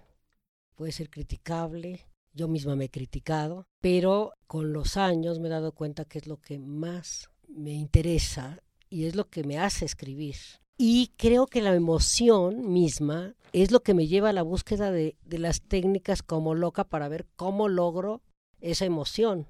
Puede 0.74 0.92
ser 0.92 1.08
criticable, 1.08 2.06
yo 2.32 2.48
misma 2.48 2.74
me 2.74 2.86
he 2.86 2.90
criticado, 2.90 3.66
pero 3.80 4.32
con 4.46 4.72
los 4.72 4.96
años 4.96 5.38
me 5.38 5.48
he 5.48 5.52
dado 5.52 5.72
cuenta 5.72 6.04
que 6.04 6.18
es 6.18 6.26
lo 6.26 6.40
que 6.40 6.58
más 6.58 7.30
me 7.48 7.72
interesa 7.72 8.58
y 8.88 9.06
es 9.06 9.14
lo 9.14 9.28
que 9.28 9.44
me 9.44 9.58
hace 9.58 9.84
escribir. 9.84 10.36
Y 10.76 11.12
creo 11.16 11.46
que 11.46 11.62
la 11.62 11.74
emoción 11.74 12.72
misma 12.72 13.34
es 13.52 13.70
lo 13.70 13.80
que 13.80 13.94
me 13.94 14.08
lleva 14.08 14.30
a 14.30 14.32
la 14.32 14.42
búsqueda 14.42 14.90
de, 14.90 15.16
de, 15.24 15.38
las 15.38 15.62
técnicas 15.62 16.22
como 16.22 16.54
loca 16.54 16.84
para 16.84 17.08
ver 17.08 17.26
cómo 17.36 17.68
logro 17.68 18.22
esa 18.60 18.84
emoción. 18.84 19.46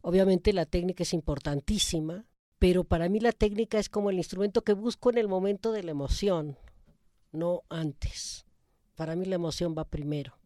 Obviamente 0.00 0.52
la 0.54 0.64
técnica 0.64 1.02
es 1.02 1.12
importantísima, 1.12 2.24
pero 2.58 2.84
para 2.84 3.08
mí 3.08 3.20
la 3.20 3.32
técnica 3.32 3.78
es 3.78 3.88
como 3.88 4.08
el 4.08 4.16
instrumento 4.16 4.62
que 4.62 4.72
busco 4.72 5.10
en 5.10 5.18
el 5.18 5.28
momento 5.28 5.72
de 5.72 5.82
la 5.82 5.90
emoción, 5.90 6.56
no 7.32 7.62
antes. 7.68 8.46
Para 8.96 9.16
mí 9.16 9.26
la 9.26 9.34
emoción 9.34 9.74
va 9.76 9.84
primero. 9.84 10.38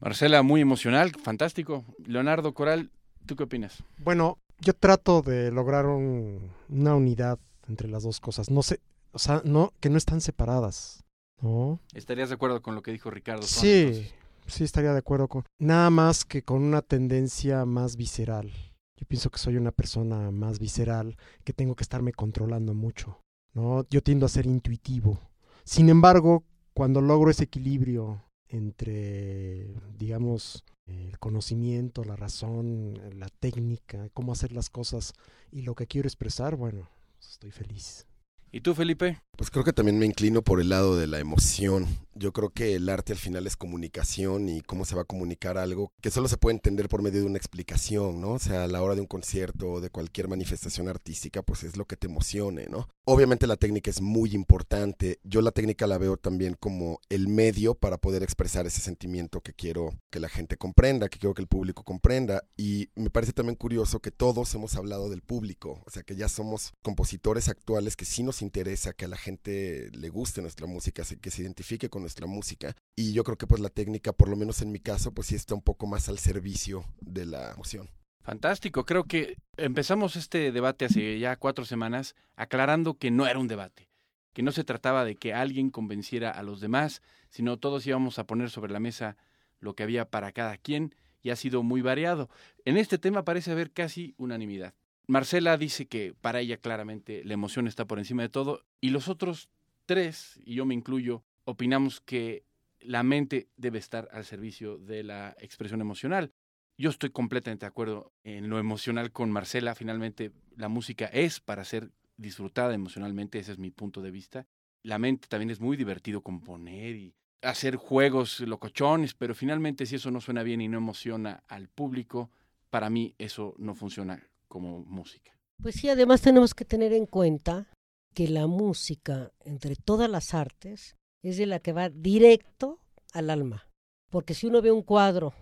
Marcela, 0.00 0.42
muy 0.42 0.60
emocional, 0.60 1.12
fantástico. 1.12 1.84
Leonardo 2.04 2.52
Coral, 2.52 2.90
¿tú 3.24 3.36
qué 3.36 3.44
opinas? 3.44 3.82
Bueno, 3.98 4.38
yo 4.60 4.74
trato 4.74 5.22
de 5.22 5.50
lograr 5.52 5.86
un, 5.86 6.50
una 6.68 6.94
unidad 6.96 7.38
entre 7.68 7.88
las 7.88 8.02
dos 8.02 8.20
cosas. 8.20 8.50
No 8.50 8.62
sé, 8.62 8.80
o 9.12 9.18
sea, 9.18 9.42
no, 9.44 9.72
que 9.80 9.90
no 9.90 9.98
están 9.98 10.20
separadas. 10.20 11.04
¿no? 11.40 11.80
¿Estarías 11.92 12.28
de 12.28 12.36
acuerdo 12.36 12.62
con 12.62 12.74
lo 12.74 12.82
que 12.82 12.92
dijo 12.92 13.10
Ricardo? 13.10 13.42
Sí, 13.42 14.08
sí 14.46 14.64
estaría 14.64 14.92
de 14.92 14.98
acuerdo 14.98 15.28
con. 15.28 15.44
Nada 15.58 15.90
más 15.90 16.24
que 16.24 16.42
con 16.42 16.62
una 16.62 16.82
tendencia 16.82 17.64
más 17.64 17.96
visceral. 17.96 18.52
Yo 18.96 19.06
pienso 19.06 19.30
que 19.30 19.38
soy 19.38 19.56
una 19.56 19.72
persona 19.72 20.30
más 20.30 20.60
visceral, 20.60 21.16
que 21.44 21.52
tengo 21.52 21.74
que 21.74 21.82
estarme 21.82 22.12
controlando 22.12 22.74
mucho. 22.74 23.18
¿no? 23.54 23.86
Yo 23.90 24.02
tiendo 24.02 24.26
a 24.26 24.28
ser 24.28 24.46
intuitivo. 24.46 25.18
Sin 25.64 25.88
embargo, 25.88 26.44
cuando 26.74 27.00
logro 27.00 27.30
ese 27.30 27.44
equilibrio 27.44 28.22
entre, 28.48 29.74
digamos, 29.98 30.64
el 30.86 31.18
conocimiento, 31.18 32.04
la 32.04 32.16
razón, 32.16 33.00
la 33.18 33.28
técnica, 33.28 34.08
cómo 34.14 34.32
hacer 34.32 34.52
las 34.52 34.70
cosas 34.70 35.12
y 35.50 35.62
lo 35.62 35.74
que 35.74 35.86
quiero 35.86 36.08
expresar, 36.08 36.56
bueno, 36.56 36.88
estoy 37.20 37.50
feliz. 37.50 38.06
¿Y 38.54 38.60
tú, 38.60 38.74
Felipe? 38.74 39.18
Pues 39.34 39.50
creo 39.50 39.64
que 39.64 39.72
también 39.72 39.98
me 39.98 40.04
inclino 40.04 40.42
por 40.42 40.60
el 40.60 40.68
lado 40.68 40.94
de 40.98 41.06
la 41.06 41.18
emoción. 41.18 41.86
Yo 42.14 42.32
creo 42.32 42.50
que 42.50 42.74
el 42.74 42.88
arte 42.88 43.12
al 43.12 43.18
final 43.18 43.46
es 43.46 43.56
comunicación 43.56 44.48
y 44.48 44.60
cómo 44.62 44.84
se 44.84 44.94
va 44.94 45.02
a 45.02 45.06
comunicar 45.06 45.58
algo 45.58 45.92
que 46.00 46.10
solo 46.10 46.28
se 46.28 46.36
puede 46.36 46.56
entender 46.56 46.88
por 46.88 47.02
medio 47.02 47.20
de 47.20 47.26
una 47.26 47.38
explicación, 47.38 48.20
¿no? 48.20 48.32
O 48.32 48.38
sea, 48.38 48.64
a 48.64 48.68
la 48.68 48.82
hora 48.82 48.94
de 48.94 49.00
un 49.00 49.06
concierto 49.06 49.72
o 49.72 49.80
de 49.80 49.90
cualquier 49.90 50.28
manifestación 50.28 50.88
artística, 50.88 51.42
pues 51.42 51.64
es 51.64 51.76
lo 51.76 51.86
que 51.86 51.96
te 51.96 52.06
emocione, 52.06 52.66
¿no? 52.68 52.88
Obviamente 53.04 53.46
la 53.46 53.56
técnica 53.56 53.90
es 53.90 54.00
muy 54.00 54.34
importante. 54.34 55.18
Yo 55.24 55.40
la 55.40 55.50
técnica 55.50 55.86
la 55.86 55.98
veo 55.98 56.16
también 56.16 56.56
como 56.58 57.00
el 57.08 57.28
medio 57.28 57.74
para 57.74 57.98
poder 57.98 58.22
expresar 58.22 58.66
ese 58.66 58.80
sentimiento 58.80 59.40
que 59.40 59.54
quiero 59.54 59.98
que 60.10 60.20
la 60.20 60.28
gente 60.28 60.56
comprenda, 60.56 61.08
que 61.08 61.18
quiero 61.18 61.34
que 61.34 61.42
el 61.42 61.48
público 61.48 61.82
comprenda. 61.82 62.44
Y 62.56 62.90
me 62.94 63.10
parece 63.10 63.32
también 63.32 63.56
curioso 63.56 64.00
que 64.00 64.10
todos 64.10 64.54
hemos 64.54 64.76
hablado 64.76 65.08
del 65.08 65.22
público, 65.22 65.82
o 65.84 65.90
sea, 65.90 66.02
que 66.02 66.14
ya 66.14 66.28
somos 66.28 66.72
compositores 66.82 67.48
actuales 67.48 67.96
que 67.96 68.04
sí 68.04 68.22
nos 68.22 68.42
interesa 68.42 68.92
que 68.92 69.06
a 69.06 69.08
la 69.08 69.16
gente 69.16 69.90
le 69.92 70.08
guste 70.08 70.42
nuestra 70.42 70.66
música, 70.66 71.02
que 71.20 71.30
se 71.30 71.42
identifique 71.42 71.88
con 71.88 72.01
nuestra 72.02 72.26
música. 72.26 72.76
Y 72.94 73.14
yo 73.14 73.24
creo 73.24 73.38
que 73.38 73.46
pues 73.46 73.60
la 73.60 73.70
técnica, 73.70 74.12
por 74.12 74.28
lo 74.28 74.36
menos 74.36 74.60
en 74.60 74.70
mi 74.70 74.80
caso, 74.80 75.12
pues 75.12 75.28
sí 75.28 75.34
está 75.34 75.54
un 75.54 75.62
poco 75.62 75.86
más 75.86 76.08
al 76.08 76.18
servicio 76.18 76.84
de 77.00 77.24
la 77.24 77.52
emoción. 77.52 77.88
Fantástico, 78.22 78.84
creo 78.84 79.04
que 79.04 79.36
empezamos 79.56 80.14
este 80.14 80.52
debate 80.52 80.84
hace 80.84 81.18
ya 81.18 81.36
cuatro 81.36 81.64
semanas 81.64 82.14
aclarando 82.36 82.94
que 82.98 83.10
no 83.10 83.26
era 83.26 83.38
un 83.38 83.48
debate, 83.48 83.88
que 84.32 84.42
no 84.42 84.52
se 84.52 84.62
trataba 84.62 85.04
de 85.04 85.16
que 85.16 85.34
alguien 85.34 85.70
convenciera 85.70 86.30
a 86.30 86.42
los 86.42 86.60
demás, 86.60 87.02
sino 87.30 87.58
todos 87.58 87.86
íbamos 87.86 88.18
a 88.18 88.26
poner 88.26 88.50
sobre 88.50 88.72
la 88.72 88.78
mesa 88.78 89.16
lo 89.58 89.74
que 89.74 89.82
había 89.82 90.08
para 90.08 90.30
cada 90.32 90.56
quien 90.56 90.94
y 91.22 91.30
ha 91.30 91.36
sido 91.36 91.62
muy 91.62 91.82
variado. 91.82 92.28
En 92.64 92.76
este 92.76 92.98
tema 92.98 93.24
parece 93.24 93.50
haber 93.50 93.72
casi 93.72 94.14
unanimidad. 94.18 94.74
Marcela 95.08 95.56
dice 95.56 95.86
que 95.86 96.14
para 96.20 96.40
ella 96.40 96.58
claramente 96.58 97.24
la 97.24 97.34
emoción 97.34 97.66
está 97.66 97.86
por 97.86 97.98
encima 97.98 98.22
de 98.22 98.28
todo 98.28 98.64
y 98.80 98.90
los 98.90 99.08
otros 99.08 99.48
tres, 99.84 100.40
y 100.44 100.54
yo 100.54 100.64
me 100.64 100.74
incluyo, 100.74 101.24
opinamos 101.44 102.00
que 102.00 102.44
la 102.80 103.02
mente 103.02 103.48
debe 103.56 103.78
estar 103.78 104.08
al 104.12 104.24
servicio 104.24 104.78
de 104.78 105.02
la 105.02 105.36
expresión 105.38 105.80
emocional. 105.80 106.32
Yo 106.78 106.90
estoy 106.90 107.10
completamente 107.10 107.64
de 107.64 107.68
acuerdo 107.68 108.12
en 108.24 108.48
lo 108.48 108.58
emocional 108.58 109.12
con 109.12 109.30
Marcela. 109.30 109.74
Finalmente, 109.74 110.32
la 110.56 110.68
música 110.68 111.06
es 111.06 111.40
para 111.40 111.64
ser 111.64 111.90
disfrutada 112.16 112.74
emocionalmente, 112.74 113.38
ese 113.38 113.52
es 113.52 113.58
mi 113.58 113.70
punto 113.70 114.02
de 114.02 114.10
vista. 114.10 114.46
La 114.82 114.98
mente 114.98 115.28
también 115.28 115.50
es 115.50 115.60
muy 115.60 115.76
divertido 115.76 116.22
componer 116.22 116.96
y 116.96 117.14
hacer 117.42 117.76
juegos 117.76 118.40
locochones, 118.40 119.14
pero 119.14 119.34
finalmente 119.34 119.86
si 119.86 119.96
eso 119.96 120.10
no 120.10 120.20
suena 120.20 120.42
bien 120.42 120.60
y 120.60 120.68
no 120.68 120.78
emociona 120.78 121.42
al 121.48 121.68
público, 121.68 122.30
para 122.70 122.90
mí 122.90 123.14
eso 123.18 123.54
no 123.58 123.74
funciona 123.74 124.28
como 124.48 124.84
música. 124.84 125.36
Pues 125.60 125.76
sí, 125.76 125.88
además 125.88 126.22
tenemos 126.22 126.54
que 126.54 126.64
tener 126.64 126.92
en 126.92 127.06
cuenta 127.06 127.68
que 128.14 128.28
la 128.28 128.46
música, 128.46 129.32
entre 129.44 129.76
todas 129.76 130.10
las 130.10 130.34
artes, 130.34 130.96
es 131.22 131.36
de 131.36 131.46
la 131.46 131.60
que 131.60 131.72
va 131.72 131.88
directo 131.88 132.80
al 133.12 133.30
alma. 133.30 133.68
Porque 134.10 134.34
si 134.34 134.46
uno 134.46 134.60
ve 134.60 134.72
un 134.72 134.82
cuadro 134.82 135.32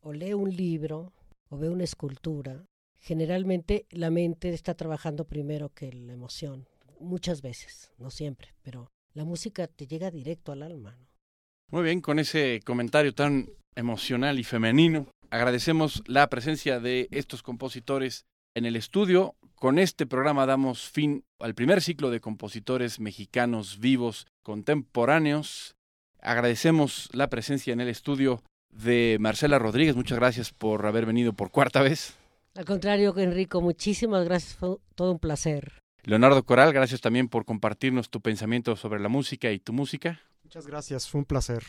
o 0.00 0.12
lee 0.12 0.34
un 0.34 0.54
libro 0.54 1.12
o 1.48 1.58
ve 1.58 1.68
una 1.68 1.84
escultura, 1.84 2.64
generalmente 2.98 3.86
la 3.90 4.10
mente 4.10 4.50
está 4.50 4.74
trabajando 4.74 5.24
primero 5.24 5.68
que 5.70 5.92
la 5.92 6.12
emoción. 6.12 6.66
Muchas 6.98 7.42
veces, 7.42 7.92
no 7.98 8.10
siempre, 8.10 8.54
pero 8.62 8.90
la 9.12 9.24
música 9.24 9.66
te 9.66 9.86
llega 9.86 10.10
directo 10.10 10.52
al 10.52 10.62
alma. 10.62 10.96
Muy 11.70 11.82
bien, 11.82 12.00
con 12.00 12.18
ese 12.18 12.60
comentario 12.64 13.14
tan 13.14 13.50
emocional 13.74 14.38
y 14.38 14.44
femenino, 14.44 15.08
agradecemos 15.30 16.02
la 16.06 16.28
presencia 16.28 16.80
de 16.80 17.08
estos 17.10 17.42
compositores 17.42 18.24
en 18.54 18.66
el 18.66 18.76
estudio. 18.76 19.34
Con 19.62 19.78
este 19.78 20.06
programa 20.06 20.44
damos 20.44 20.90
fin 20.90 21.24
al 21.38 21.54
primer 21.54 21.82
ciclo 21.82 22.10
de 22.10 22.18
compositores 22.18 22.98
mexicanos 22.98 23.78
vivos 23.78 24.26
contemporáneos. 24.42 25.76
Agradecemos 26.20 27.08
la 27.12 27.30
presencia 27.30 27.72
en 27.72 27.80
el 27.80 27.86
estudio 27.86 28.42
de 28.72 29.18
Marcela 29.20 29.60
Rodríguez. 29.60 29.94
Muchas 29.94 30.18
gracias 30.18 30.50
por 30.50 30.84
haber 30.84 31.06
venido 31.06 31.32
por 31.32 31.52
cuarta 31.52 31.80
vez. 31.80 32.16
Al 32.56 32.64
contrario, 32.64 33.16
Enrico, 33.16 33.60
muchísimas 33.60 34.24
gracias. 34.24 34.56
Fue 34.56 34.78
todo 34.96 35.12
un 35.12 35.20
placer. 35.20 35.74
Leonardo 36.02 36.42
Coral, 36.42 36.72
gracias 36.72 37.00
también 37.00 37.28
por 37.28 37.44
compartirnos 37.44 38.10
tu 38.10 38.20
pensamiento 38.20 38.74
sobre 38.74 38.98
la 38.98 39.08
música 39.08 39.52
y 39.52 39.60
tu 39.60 39.72
música. 39.72 40.22
Muchas 40.42 40.66
gracias, 40.66 41.08
fue 41.08 41.20
un 41.20 41.24
placer. 41.24 41.62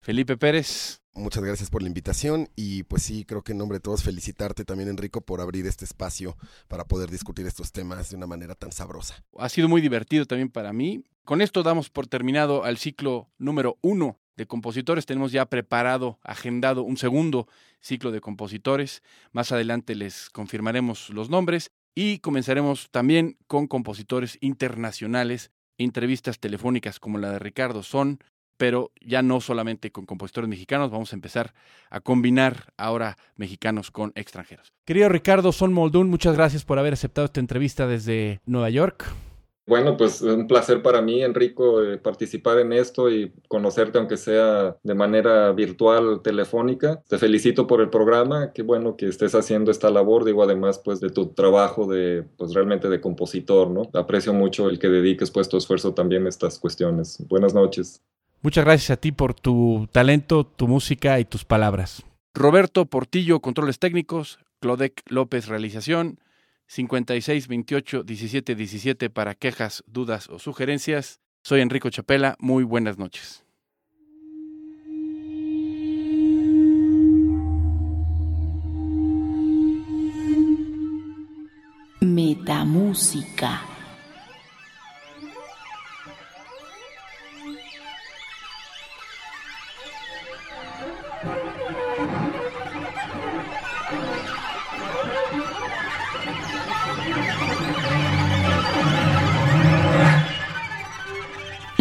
Felipe 0.00 0.36
Pérez. 0.36 1.02
Muchas 1.12 1.42
gracias 1.42 1.70
por 1.70 1.82
la 1.82 1.88
invitación 1.88 2.48
y 2.56 2.84
pues 2.84 3.02
sí, 3.02 3.24
creo 3.24 3.42
que 3.42 3.52
en 3.52 3.58
nombre 3.58 3.76
de 3.76 3.80
todos 3.80 4.02
felicitarte 4.02 4.64
también 4.64 4.88
Enrico 4.88 5.20
por 5.20 5.40
abrir 5.40 5.66
este 5.66 5.84
espacio 5.84 6.36
para 6.68 6.84
poder 6.84 7.10
discutir 7.10 7.46
estos 7.46 7.72
temas 7.72 8.10
de 8.10 8.16
una 8.16 8.26
manera 8.26 8.54
tan 8.54 8.72
sabrosa. 8.72 9.22
Ha 9.38 9.48
sido 9.48 9.68
muy 9.68 9.80
divertido 9.80 10.24
también 10.24 10.48
para 10.48 10.72
mí. 10.72 11.04
Con 11.24 11.42
esto 11.42 11.62
damos 11.62 11.90
por 11.90 12.06
terminado 12.06 12.64
al 12.64 12.78
ciclo 12.78 13.28
número 13.38 13.76
uno 13.82 14.18
de 14.36 14.46
compositores. 14.46 15.04
Tenemos 15.04 15.32
ya 15.32 15.46
preparado, 15.46 16.18
agendado 16.22 16.82
un 16.82 16.96
segundo 16.96 17.46
ciclo 17.80 18.10
de 18.12 18.20
compositores. 18.20 19.02
Más 19.32 19.52
adelante 19.52 19.94
les 19.94 20.30
confirmaremos 20.30 21.10
los 21.10 21.28
nombres 21.28 21.72
y 21.94 22.20
comenzaremos 22.20 22.88
también 22.90 23.36
con 23.46 23.66
compositores 23.66 24.38
internacionales, 24.40 25.50
entrevistas 25.76 26.38
telefónicas 26.38 27.00
como 27.00 27.18
la 27.18 27.32
de 27.32 27.38
Ricardo 27.38 27.82
Son, 27.82 28.20
pero 28.60 28.92
ya 29.00 29.22
no 29.22 29.40
solamente 29.40 29.90
con 29.90 30.04
compositores 30.04 30.46
mexicanos, 30.46 30.90
vamos 30.90 31.14
a 31.14 31.16
empezar 31.16 31.54
a 31.88 32.00
combinar 32.00 32.74
ahora 32.76 33.16
mexicanos 33.36 33.90
con 33.90 34.12
extranjeros. 34.16 34.74
Querido 34.84 35.08
Ricardo 35.08 35.50
Son 35.50 35.72
Moldún, 35.72 36.10
muchas 36.10 36.36
gracias 36.36 36.66
por 36.66 36.78
haber 36.78 36.92
aceptado 36.92 37.24
esta 37.24 37.40
entrevista 37.40 37.86
desde 37.86 38.42
Nueva 38.44 38.68
York. 38.68 39.06
Bueno, 39.66 39.96
pues 39.96 40.20
un 40.20 40.46
placer 40.46 40.82
para 40.82 41.00
mí, 41.00 41.22
Enrico, 41.22 41.82
eh, 41.82 41.96
participar 41.96 42.58
en 42.58 42.74
esto 42.74 43.10
y 43.10 43.32
conocerte, 43.48 43.96
aunque 43.96 44.18
sea 44.18 44.76
de 44.82 44.94
manera 44.94 45.52
virtual, 45.52 46.20
telefónica. 46.22 47.02
Te 47.08 47.16
felicito 47.16 47.66
por 47.66 47.80
el 47.80 47.88
programa, 47.88 48.52
qué 48.52 48.60
bueno 48.60 48.94
que 48.94 49.06
estés 49.06 49.34
haciendo 49.34 49.70
esta 49.70 49.88
labor, 49.88 50.26
digo, 50.26 50.42
además, 50.42 50.82
pues, 50.84 51.00
de 51.00 51.08
tu 51.08 51.28
trabajo 51.28 51.86
de, 51.86 52.24
pues, 52.36 52.52
realmente 52.52 52.90
de 52.90 53.00
compositor, 53.00 53.70
¿no? 53.70 53.88
Aprecio 53.94 54.34
mucho 54.34 54.68
el 54.68 54.78
que 54.78 54.88
dediques, 54.88 55.30
pues, 55.30 55.48
tu 55.48 55.56
esfuerzo 55.56 55.94
también 55.94 56.26
a 56.26 56.28
estas 56.28 56.58
cuestiones. 56.58 57.24
Buenas 57.26 57.54
noches. 57.54 58.02
Muchas 58.42 58.64
gracias 58.64 58.90
a 58.90 58.96
ti 58.96 59.12
por 59.12 59.34
tu 59.34 59.86
talento, 59.92 60.44
tu 60.44 60.66
música 60.66 61.20
y 61.20 61.26
tus 61.26 61.44
palabras. 61.44 62.02
Roberto 62.32 62.86
Portillo, 62.86 63.40
controles 63.40 63.78
técnicos, 63.78 64.38
Clodec 64.60 65.02
López, 65.06 65.46
realización, 65.46 66.20
56 66.66 67.48
28 67.48 68.02
17 68.02 68.54
17 68.54 69.10
para 69.10 69.34
quejas, 69.34 69.84
dudas 69.86 70.28
o 70.30 70.38
sugerencias. 70.38 71.20
Soy 71.42 71.60
Enrico 71.60 71.90
Chapela, 71.90 72.36
muy 72.38 72.64
buenas 72.64 72.96
noches. 72.96 73.44
Metamúsica. 82.00 83.69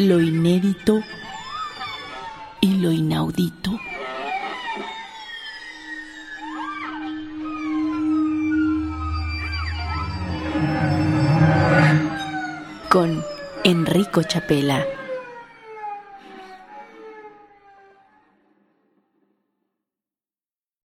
Lo 0.09 0.19
inédito 0.19 1.03
y 2.61 2.73
lo 2.79 2.91
inaudito. 2.91 3.79
Con 12.89 13.23
Enrico 13.63 14.23
Chapela. 14.23 14.98